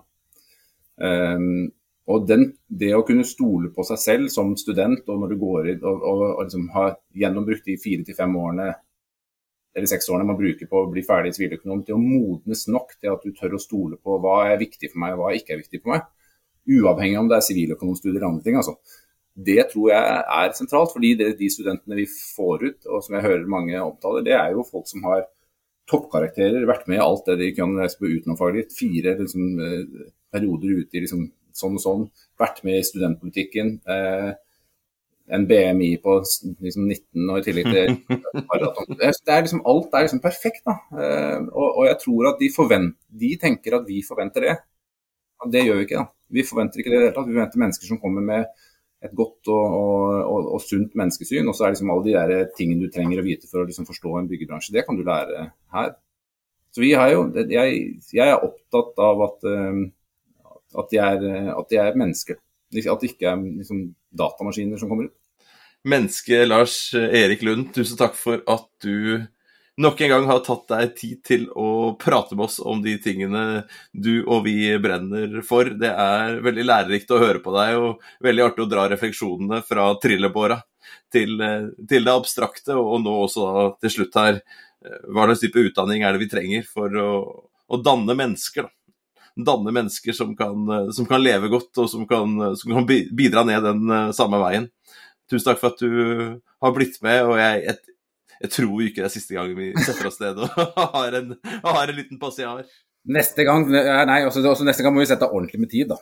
[1.00, 1.70] Um,
[2.10, 5.72] og den, Det å kunne stole på seg selv som student, og når du går
[5.74, 8.70] inn og, og, og liksom har gjennombrukt de fire til fem årene
[9.76, 13.12] eller seks årene man bruker på å bli ferdig siviløkonom, til å modnes nok til
[13.12, 15.60] at du tør å stole på hva er viktig for meg, og hva ikke er
[15.62, 16.08] viktig for meg.
[16.70, 18.58] Uavhengig om det er siviløkonomstudier eller andre ting.
[18.58, 18.74] altså.
[19.50, 23.26] Det tror jeg er sentralt, fordi det, de studentene vi får ut, og som jeg
[23.28, 25.28] hører mange omtaler, det er jo folk som har
[25.90, 28.66] toppkarakterer, vært med i alt det de kan lese på utenomfaglig.
[28.74, 31.24] Fire liksom, eh, perioder ute i liksom,
[31.56, 32.06] sånn og sånn,
[32.40, 33.74] vært med i studentpolitikken.
[33.90, 34.30] Eh,
[35.30, 37.92] en BMI på liksom 19 og i tillegg til
[38.98, 40.64] Det er liksom, Alt er liksom perfekt.
[40.66, 40.78] da.
[40.90, 44.56] Eh, og, og jeg tror at de, forvent, de tenker at vi forventer det.
[45.52, 46.02] Det gjør vi ikke.
[46.02, 46.10] da.
[46.30, 47.30] Vi forventer ikke det i det hele tatt.
[47.30, 48.66] Vi forventer mennesker som kommer med
[49.00, 49.76] et godt og,
[50.28, 51.48] og, og, sunt menneskesyn.
[51.48, 53.88] Og så er liksom alle de der tingene du trenger å vite for å liksom
[53.88, 54.74] forstå en byggebransje.
[54.76, 55.46] Det kan du lære
[55.76, 55.94] her.
[56.70, 57.78] Så vi har jo, jeg,
[58.14, 59.80] jeg er opptatt av at, eh,
[60.76, 62.38] at, de er, at de er mennesker.
[62.70, 65.16] At det ikke er liksom, datamaskiner som kommer ut.
[65.88, 69.22] Menneske Lars Erik Lund, tusen takk for at du
[69.80, 73.64] nok en gang har tatt deg tid til å prate med oss om de tingene
[73.92, 75.70] du og vi brenner for.
[75.80, 79.88] Det er veldig lærerikt å høre på deg, og veldig artig å dra refleksjonene fra
[80.02, 80.60] trillebåra
[81.12, 81.38] til,
[81.88, 83.46] til, det abstrakte, og nå også
[83.80, 84.42] til slutt her
[84.80, 87.10] hva slags type utdanning er det vi trenger for å,
[87.68, 88.68] å danne mennesker.
[88.68, 88.79] da
[89.46, 93.64] danne mennesker som kan, som kan, leve godt, og som kan, som kan, bidra ned
[93.66, 94.68] den samme veien.
[95.30, 97.96] Tusen takk for at du har blitt med, og jeg, jeg,
[98.40, 100.62] jeg tror ikke det er siste gang vi setter oss ned og
[100.96, 101.34] har en,
[101.64, 102.64] har en liten passiar.
[103.10, 105.96] Neste gang nei, også, også neste gang må vi sette ordentlig med tid, da.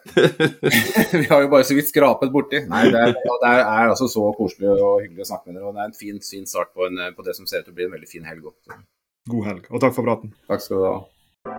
[1.20, 2.64] vi har jo bare så vidt skrapet borti.
[2.66, 5.70] Nei, det er, det er altså så koselig og hyggelig å snakke med dere.
[5.70, 7.76] og Det er en fin, fin start på, en, på, det som ser ut til
[7.76, 8.50] å bli en veldig fin helg.
[8.50, 8.82] Også.
[9.30, 10.34] God helg, og takk for praten.
[10.50, 11.58] Takk skal du ha.